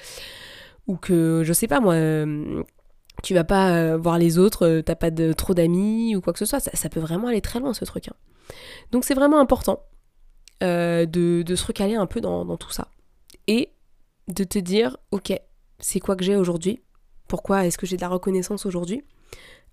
Ou 0.86 0.96
que 0.96 1.42
je 1.44 1.52
sais 1.52 1.66
pas 1.66 1.80
moi 1.80 1.94
euh, 1.94 2.62
tu 3.22 3.34
vas 3.34 3.44
pas 3.44 3.96
voir 3.96 4.18
les 4.18 4.38
autres, 4.38 4.80
t'as 4.80 4.94
pas 4.94 5.10
de, 5.10 5.32
trop 5.32 5.54
d'amis 5.54 6.16
ou 6.16 6.20
quoi 6.20 6.32
que 6.32 6.38
ce 6.38 6.46
soit, 6.46 6.60
ça, 6.60 6.88
peut 6.88 7.00
vraiment 7.00 7.28
aller 7.28 7.40
très 7.40 7.60
loin 7.60 7.74
ce 7.74 7.84
truc. 7.84 8.08
Hein. 8.08 8.14
Donc 8.92 9.04
c'est 9.04 9.14
vraiment 9.14 9.40
important 9.40 9.84
de, 10.60 11.44
se 11.46 11.66
recaler 11.66 11.96
un 11.96 12.06
peu 12.06 12.20
dans 12.20 12.56
tout 12.56 12.70
ça. 12.70 12.88
Et 13.46 13.72
de 14.28 14.44
te 14.44 14.58
dire, 14.58 14.96
ok, 15.10 15.32
c'est 15.78 16.00
quoi 16.00 16.16
que 16.16 16.24
j'ai 16.24 16.36
aujourd'hui, 16.36 16.80
pourquoi 17.28 17.66
est-ce 17.66 17.78
que 17.78 17.86
j'ai 17.86 17.96
de 17.96 18.02
la 18.02 18.08
reconnaissance 18.08 18.66
aujourd'hui? 18.66 19.04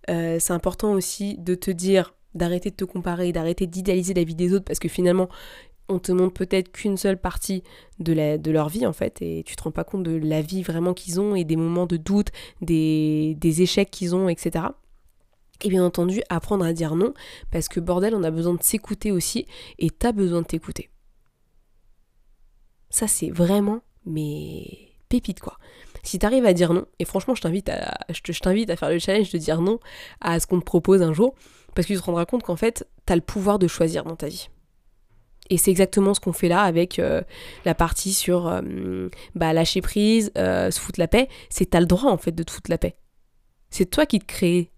Euh, 0.09 0.37
c'est 0.39 0.53
important 0.53 0.93
aussi 0.93 1.37
de 1.37 1.55
te 1.55 1.71
dire 1.71 2.13
d'arrêter 2.35 2.69
de 2.69 2.75
te 2.75 2.85
comparer, 2.85 3.31
d'arrêter 3.31 3.65
d'idéaliser 3.65 4.13
la 4.13 4.23
vie 4.23 4.35
des 4.35 4.53
autres 4.53 4.63
parce 4.63 4.77
que 4.77 4.87
finalement 4.87 5.27
on 5.89 5.99
te 5.99 6.11
montre 6.11 6.33
peut-être 6.33 6.71
qu'une 6.71 6.97
seule 6.97 7.17
partie 7.17 7.63
de, 7.99 8.13
la, 8.13 8.37
de 8.37 8.51
leur 8.51 8.69
vie 8.69 8.85
en 8.85 8.93
fait 8.93 9.21
et 9.21 9.43
tu 9.45 9.55
te 9.55 9.63
rends 9.63 9.71
pas 9.71 9.83
compte 9.83 10.03
de 10.03 10.15
la 10.15 10.41
vie 10.41 10.63
vraiment 10.63 10.93
qu'ils 10.93 11.19
ont 11.19 11.35
et 11.35 11.43
des 11.43 11.55
moments 11.55 11.85
de 11.85 11.97
doute, 11.97 12.29
des, 12.61 13.35
des 13.39 13.61
échecs 13.61 13.91
qu'ils 13.91 14.15
ont, 14.15 14.29
etc. 14.29 14.65
Et 15.61 15.69
bien 15.69 15.83
entendu, 15.83 16.21
apprendre 16.29 16.65
à 16.65 16.73
dire 16.73 16.95
non, 16.95 17.13
parce 17.51 17.67
que 17.67 17.79
bordel, 17.79 18.13
on 18.13 18.23
a 18.23 18.31
besoin 18.31 18.53
de 18.53 18.61
s'écouter 18.61 19.11
aussi, 19.11 19.47
et 19.79 19.89
t'as 19.89 20.11
besoin 20.11 20.41
de 20.41 20.45
t'écouter. 20.45 20.91
Ça, 22.91 23.07
c'est 23.07 23.31
vraiment, 23.31 23.81
mais 24.05 24.87
pépite 25.09 25.39
quoi. 25.39 25.57
Si 26.03 26.19
t'arrives 26.19 26.45
à 26.45 26.53
dire 26.53 26.73
non, 26.73 26.85
et 26.99 27.05
franchement 27.05 27.33
je 27.33 27.41
t'invite 27.41 27.69
à, 27.69 27.97
je 28.09 28.39
t'invite 28.39 28.69
à 28.69 28.75
faire 28.75 28.89
le 28.89 28.99
challenge 28.99 29.31
de 29.31 29.37
dire 29.37 29.61
non 29.61 29.79
à 30.21 30.39
ce 30.39 30.47
qu'on 30.47 30.59
te 30.59 30.65
propose 30.65 31.01
un 31.01 31.13
jour, 31.13 31.33
parce 31.75 31.87
que 31.87 31.93
tu 31.93 31.99
te 31.99 32.05
rendras 32.05 32.25
compte 32.25 32.43
qu'en 32.43 32.55
fait, 32.55 32.87
t'as 33.05 33.15
le 33.15 33.21
pouvoir 33.21 33.59
de 33.59 33.67
choisir 33.67 34.03
dans 34.03 34.15
ta 34.15 34.27
vie. 34.27 34.49
Et 35.49 35.57
c'est 35.57 35.71
exactement 35.71 36.13
ce 36.13 36.19
qu'on 36.19 36.33
fait 36.33 36.49
là 36.49 36.61
avec 36.61 36.99
euh, 36.99 37.21
la 37.65 37.73
partie 37.73 38.13
sur 38.13 38.47
euh, 38.47 39.09
bah, 39.35 39.53
lâcher 39.53 39.81
prise, 39.81 40.31
euh, 40.37 40.71
se 40.71 40.79
foutre 40.79 40.99
la 40.99 41.07
paix. 41.07 41.29
C'est 41.49 41.69
t'as 41.69 41.79
le 41.79 41.85
droit 41.85 42.11
en 42.11 42.17
fait 42.17 42.33
de 42.33 42.43
te 42.43 42.51
foutre 42.51 42.69
la 42.69 42.77
paix. 42.77 42.97
C'est 43.69 43.89
toi 43.89 44.05
qui 44.05 44.19
te 44.19 44.25
crée 44.25 44.71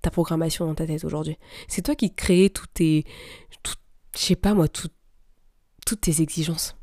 ta 0.00 0.10
programmation 0.10 0.66
dans 0.66 0.74
ta 0.74 0.86
tête 0.86 1.04
aujourd'hui. 1.04 1.38
C'est 1.68 1.82
toi 1.82 1.94
qui 1.94 2.10
te 2.10 2.16
crée 2.16 2.50
toutes 2.50 2.74
tes, 2.74 3.04
je 4.16 4.20
sais 4.20 4.36
pas 4.36 4.54
moi, 4.54 4.68
toutes 4.68 4.92
tes 6.00 6.22
exigences. 6.22 6.76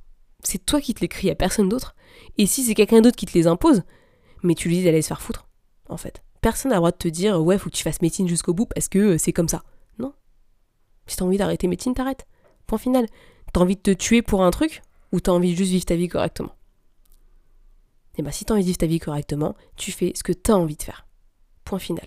C'est 0.43 0.65
toi 0.65 0.79
qui 0.79 0.93
te 0.93 1.01
les 1.01 1.09
crée, 1.09 1.29
à 1.29 1.35
personne 1.35 1.67
d'autre. 1.67 1.95
Et 2.37 2.45
si 2.45 2.63
c'est 2.63 2.75
quelqu'un 2.75 3.01
d'autre 3.01 3.17
qui 3.17 3.25
te 3.25 3.37
les 3.37 3.47
impose, 3.47 3.83
mais 4.41 4.55
tu 4.55 4.69
lui 4.69 4.77
dis 4.77 4.83
d'aller 4.85 5.01
se 5.01 5.09
faire 5.09 5.21
foutre, 5.21 5.49
en 5.89 5.97
fait. 5.97 6.23
Personne 6.41 6.69
n'a 6.69 6.75
le 6.75 6.79
droit 6.79 6.91
de 6.91 6.97
te 6.97 7.09
dire 7.09 7.41
ouais, 7.41 7.57
faut 7.57 7.69
que 7.69 7.75
tu 7.75 7.83
fasses 7.83 8.01
médecine 8.01 8.27
jusqu'au 8.27 8.53
bout 8.53 8.65
parce 8.65 8.87
que 8.87 9.17
c'est 9.17 9.33
comme 9.33 9.49
ça. 9.49 9.63
Non. 9.97 10.13
Si 11.07 11.17
t'as 11.17 11.25
envie 11.25 11.37
d'arrêter 11.37 11.67
médecine, 11.67 11.93
t'arrêtes. 11.93 12.25
Point 12.69 12.77
final. 12.77 13.07
T'as 13.51 13.61
envie 13.61 13.77
de 13.77 13.81
te 13.81 13.91
tuer 13.91 14.21
pour 14.21 14.43
un 14.43 14.51
truc 14.51 14.83
ou 15.11 15.19
tu 15.19 15.31
as 15.31 15.33
envie 15.33 15.53
de 15.53 15.57
juste 15.57 15.71
vivre 15.71 15.85
ta 15.85 15.95
vie 15.95 16.07
correctement? 16.07 16.55
Et 18.13 18.19
eh 18.19 18.21
bien 18.21 18.31
si 18.31 18.45
tu 18.45 18.53
as 18.53 18.55
envie 18.55 18.61
de 18.61 18.67
vivre 18.67 18.77
ta 18.77 18.85
vie 18.85 18.99
correctement, 18.99 19.55
tu 19.75 19.91
fais 19.91 20.11
ce 20.13 20.21
que 20.21 20.31
tu 20.31 20.51
as 20.51 20.55
envie 20.55 20.75
de 20.75 20.83
faire. 20.83 21.07
Point 21.65 21.79
final. 21.79 22.05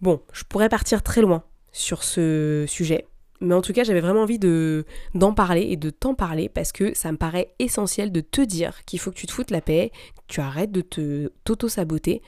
Bon, 0.00 0.20
je 0.32 0.42
pourrais 0.42 0.68
partir 0.68 1.04
très 1.04 1.20
loin 1.20 1.44
sur 1.70 2.02
ce 2.02 2.64
sujet, 2.66 3.06
mais 3.40 3.54
en 3.54 3.62
tout 3.62 3.72
cas, 3.72 3.84
j'avais 3.84 4.00
vraiment 4.00 4.22
envie 4.22 4.40
de 4.40 4.84
d'en 5.14 5.32
parler 5.32 5.62
et 5.62 5.76
de 5.76 5.90
t'en 5.90 6.16
parler 6.16 6.48
parce 6.48 6.72
que 6.72 6.94
ça 6.94 7.12
me 7.12 7.16
paraît 7.16 7.54
essentiel 7.60 8.10
de 8.10 8.22
te 8.22 8.40
dire 8.40 8.84
qu'il 8.86 8.98
faut 8.98 9.12
que 9.12 9.16
tu 9.16 9.28
te 9.28 9.32
foutes 9.32 9.52
la 9.52 9.60
paix, 9.60 9.92
que 10.16 10.34
tu 10.34 10.40
arrêtes 10.40 10.72
de 10.72 10.80
te 10.80 11.28
t'auto-saboter. 11.44 12.22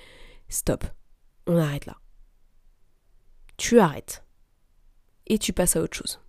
Stop. 0.49 0.85
On 1.49 1.57
arrête 1.57 1.87
là. 1.87 1.97
Tu 3.57 3.81
arrêtes. 3.81 4.23
Et 5.33 5.39
tu 5.39 5.55
passes 5.55 5.77
à 5.77 5.81
autre 5.81 5.97
chose. 5.97 6.21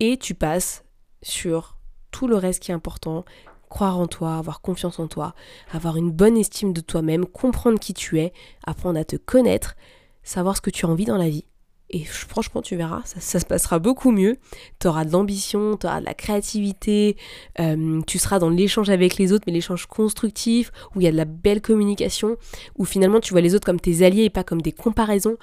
Et 0.00 0.16
tu 0.16 0.34
passes 0.34 0.82
sur 1.22 1.78
tout 2.10 2.26
le 2.26 2.34
reste 2.34 2.60
qui 2.60 2.72
est 2.72 2.74
important, 2.74 3.24
croire 3.68 4.00
en 4.00 4.08
toi, 4.08 4.34
avoir 4.36 4.62
confiance 4.62 4.98
en 4.98 5.06
toi, 5.06 5.32
avoir 5.70 5.96
une 5.96 6.10
bonne 6.10 6.36
estime 6.36 6.72
de 6.72 6.80
toi-même, 6.80 7.24
comprendre 7.24 7.78
qui 7.78 7.94
tu 7.94 8.18
es, 8.18 8.32
apprendre 8.66 8.98
à 8.98 9.04
te 9.04 9.14
connaître, 9.14 9.76
savoir 10.24 10.56
ce 10.56 10.60
que 10.60 10.70
tu 10.70 10.86
as 10.86 10.88
envie 10.88 11.04
dans 11.04 11.18
la 11.18 11.28
vie. 11.28 11.44
Et 11.90 12.04
franchement, 12.04 12.62
tu 12.62 12.74
verras, 12.74 13.02
ça, 13.04 13.38
se 13.38 13.46
passera 13.46 13.78
beaucoup 13.78 14.10
mieux. 14.10 14.38
Tu 14.80 14.88
auras 14.88 15.04
de 15.04 15.12
l'ambition, 15.12 15.76
tu 15.76 15.86
auras 15.86 16.00
de 16.00 16.04
la 16.04 16.14
créativité, 16.14 17.16
euh, 17.60 18.00
tu 18.08 18.18
seras 18.18 18.40
dans 18.40 18.50
l'échange 18.50 18.90
avec 18.90 19.18
les 19.18 19.32
autres, 19.32 19.44
mais 19.46 19.52
l'échange 19.52 19.86
constructif, 19.86 20.72
où 20.96 21.00
il 21.00 21.04
y 21.04 21.06
a 21.06 21.12
de 21.12 21.16
la 21.16 21.26
belle 21.26 21.62
communication, 21.62 22.38
où 22.76 22.84
finalement 22.84 23.20
tu 23.20 23.34
vois 23.34 23.40
les 23.40 23.54
autres 23.54 23.66
comme 23.66 23.78
tes 23.78 24.04
alliés 24.04 24.24
et 24.24 24.30
pas 24.30 24.42
comme 24.42 24.62
des 24.62 24.72
comparaisons. 24.72 25.36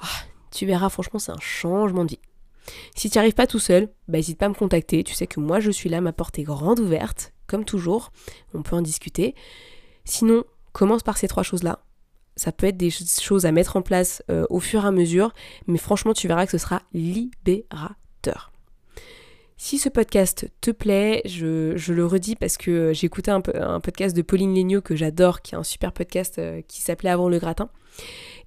Ah, 0.00 0.06
tu 0.50 0.66
verras, 0.66 0.88
franchement, 0.88 1.18
c'est 1.18 1.32
un 1.32 1.40
changement 1.40 2.04
de 2.04 2.10
vie. 2.10 2.20
Si 2.94 3.08
tu 3.08 3.16
n'y 3.16 3.20
arrives 3.20 3.34
pas 3.34 3.46
tout 3.46 3.58
seul, 3.58 3.88
bah, 4.08 4.18
n'hésite 4.18 4.38
pas 4.38 4.46
à 4.46 4.50
me 4.50 4.54
contacter. 4.54 5.02
Tu 5.04 5.14
sais 5.14 5.26
que 5.26 5.40
moi, 5.40 5.60
je 5.60 5.70
suis 5.70 5.88
là, 5.88 6.00
ma 6.00 6.12
porte 6.12 6.38
est 6.38 6.42
grande 6.42 6.80
ouverte, 6.80 7.32
comme 7.46 7.64
toujours. 7.64 8.10
On 8.54 8.62
peut 8.62 8.76
en 8.76 8.82
discuter. 8.82 9.34
Sinon, 10.04 10.44
commence 10.72 11.02
par 11.02 11.16
ces 11.16 11.28
trois 11.28 11.42
choses-là 11.42 11.80
ça 12.38 12.52
peut 12.52 12.66
être 12.66 12.76
des 12.76 12.90
choses 12.90 13.44
à 13.46 13.52
mettre 13.52 13.76
en 13.76 13.82
place 13.82 14.22
euh, 14.30 14.46
au 14.48 14.60
fur 14.60 14.84
et 14.84 14.88
à 14.88 14.90
mesure, 14.92 15.34
mais 15.66 15.78
franchement, 15.78 16.14
tu 16.14 16.28
verras 16.28 16.46
que 16.46 16.52
ce 16.52 16.58
sera 16.58 16.82
libérateur. 16.94 18.52
Si 19.56 19.78
ce 19.78 19.88
podcast 19.88 20.48
te 20.60 20.70
plaît, 20.70 21.20
je, 21.24 21.92
le 21.92 22.06
redis 22.06 22.36
parce 22.36 22.56
que 22.56 22.92
j'ai 22.94 23.06
écouté 23.06 23.32
un, 23.32 23.42
un, 23.54 23.80
podcast 23.80 24.16
de 24.16 24.22
Pauline 24.22 24.54
Legnaud 24.54 24.80
que 24.80 24.94
j'adore, 24.94 25.42
qui 25.42 25.56
est 25.56 25.58
un 25.58 25.64
super 25.64 25.92
podcast 25.92 26.38
euh, 26.38 26.62
qui 26.68 26.80
s'appelait 26.80 27.10
Avant 27.10 27.28
le 27.28 27.40
gratin. 27.40 27.68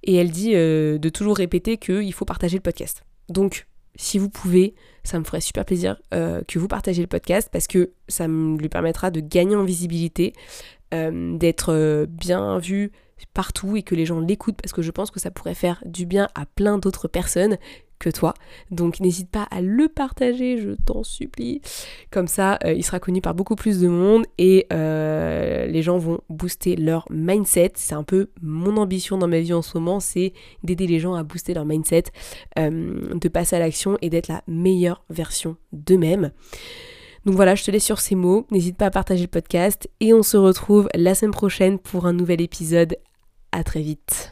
Et 0.02 0.16
elle 0.16 0.30
dit 0.30 0.52
euh, 0.54 0.98
de 0.98 1.08
toujours 1.08 1.36
répéter 1.36 1.76
qu'il 1.78 2.12
faut 2.12 2.24
partager 2.24 2.56
le 2.56 2.62
podcast. 2.62 3.04
Donc, 3.28 3.66
si 3.94 4.18
vous 4.18 4.28
pouvez, 4.28 4.74
ça 5.04 5.18
me 5.18 5.24
ferait 5.24 5.40
super 5.40 5.64
plaisir 5.64 6.00
que 6.10 6.58
vous 6.58 6.66
partagez 6.66 7.02
le 7.02 7.08
podcast 7.08 7.50
parce 7.52 7.66
que 7.66 7.92
ça 8.08 8.26
lui 8.26 8.70
permettra 8.70 9.10
de 9.10 9.20
gagner 9.20 9.54
en 9.54 9.64
visibilité, 9.64 10.32
d'être 10.90 12.06
bien 12.08 12.58
vu, 12.58 12.90
partout 13.34 13.76
et 13.76 13.82
que 13.82 13.94
les 13.94 14.06
gens 14.06 14.20
l'écoutent 14.20 14.60
parce 14.60 14.72
que 14.72 14.82
je 14.82 14.90
pense 14.90 15.10
que 15.10 15.20
ça 15.20 15.30
pourrait 15.30 15.54
faire 15.54 15.82
du 15.84 16.06
bien 16.06 16.28
à 16.34 16.46
plein 16.46 16.78
d'autres 16.78 17.08
personnes 17.08 17.58
toi. 18.10 18.34
Donc 18.70 19.00
n'hésite 19.00 19.30
pas 19.30 19.46
à 19.50 19.60
le 19.60 19.88
partager, 19.88 20.58
je 20.58 20.70
t'en 20.70 21.02
supplie. 21.02 21.60
Comme 22.10 22.26
ça, 22.26 22.58
euh, 22.64 22.72
il 22.72 22.84
sera 22.84 23.00
connu 23.00 23.20
par 23.20 23.34
beaucoup 23.34 23.56
plus 23.56 23.80
de 23.80 23.88
monde 23.88 24.24
et 24.38 24.66
euh, 24.72 25.66
les 25.66 25.82
gens 25.82 25.98
vont 25.98 26.20
booster 26.28 26.76
leur 26.76 27.06
mindset. 27.10 27.72
C'est 27.74 27.94
un 27.94 28.04
peu 28.04 28.30
mon 28.40 28.76
ambition 28.76 29.18
dans 29.18 29.28
ma 29.28 29.40
vie 29.40 29.52
en 29.52 29.62
ce 29.62 29.76
moment, 29.76 30.00
c'est 30.00 30.32
d'aider 30.62 30.86
les 30.86 31.00
gens 31.00 31.14
à 31.14 31.22
booster 31.22 31.54
leur 31.54 31.64
mindset, 31.64 32.04
euh, 32.58 33.14
de 33.14 33.28
passer 33.28 33.56
à 33.56 33.58
l'action 33.58 33.98
et 34.02 34.10
d'être 34.10 34.28
la 34.28 34.42
meilleure 34.46 35.04
version 35.10 35.56
d'eux-mêmes. 35.72 36.32
Donc 37.24 37.36
voilà, 37.36 37.54
je 37.54 37.62
te 37.64 37.70
laisse 37.70 37.84
sur 37.84 38.00
ces 38.00 38.14
mots. 38.14 38.46
N'hésite 38.50 38.76
pas 38.76 38.86
à 38.86 38.90
partager 38.90 39.22
le 39.22 39.28
podcast 39.28 39.88
et 40.00 40.12
on 40.12 40.22
se 40.22 40.36
retrouve 40.36 40.88
la 40.94 41.14
semaine 41.14 41.32
prochaine 41.32 41.78
pour 41.78 42.06
un 42.06 42.12
nouvel 42.12 42.40
épisode 42.40 42.96
à 43.52 43.62
très 43.62 43.80
vite. 43.80 44.31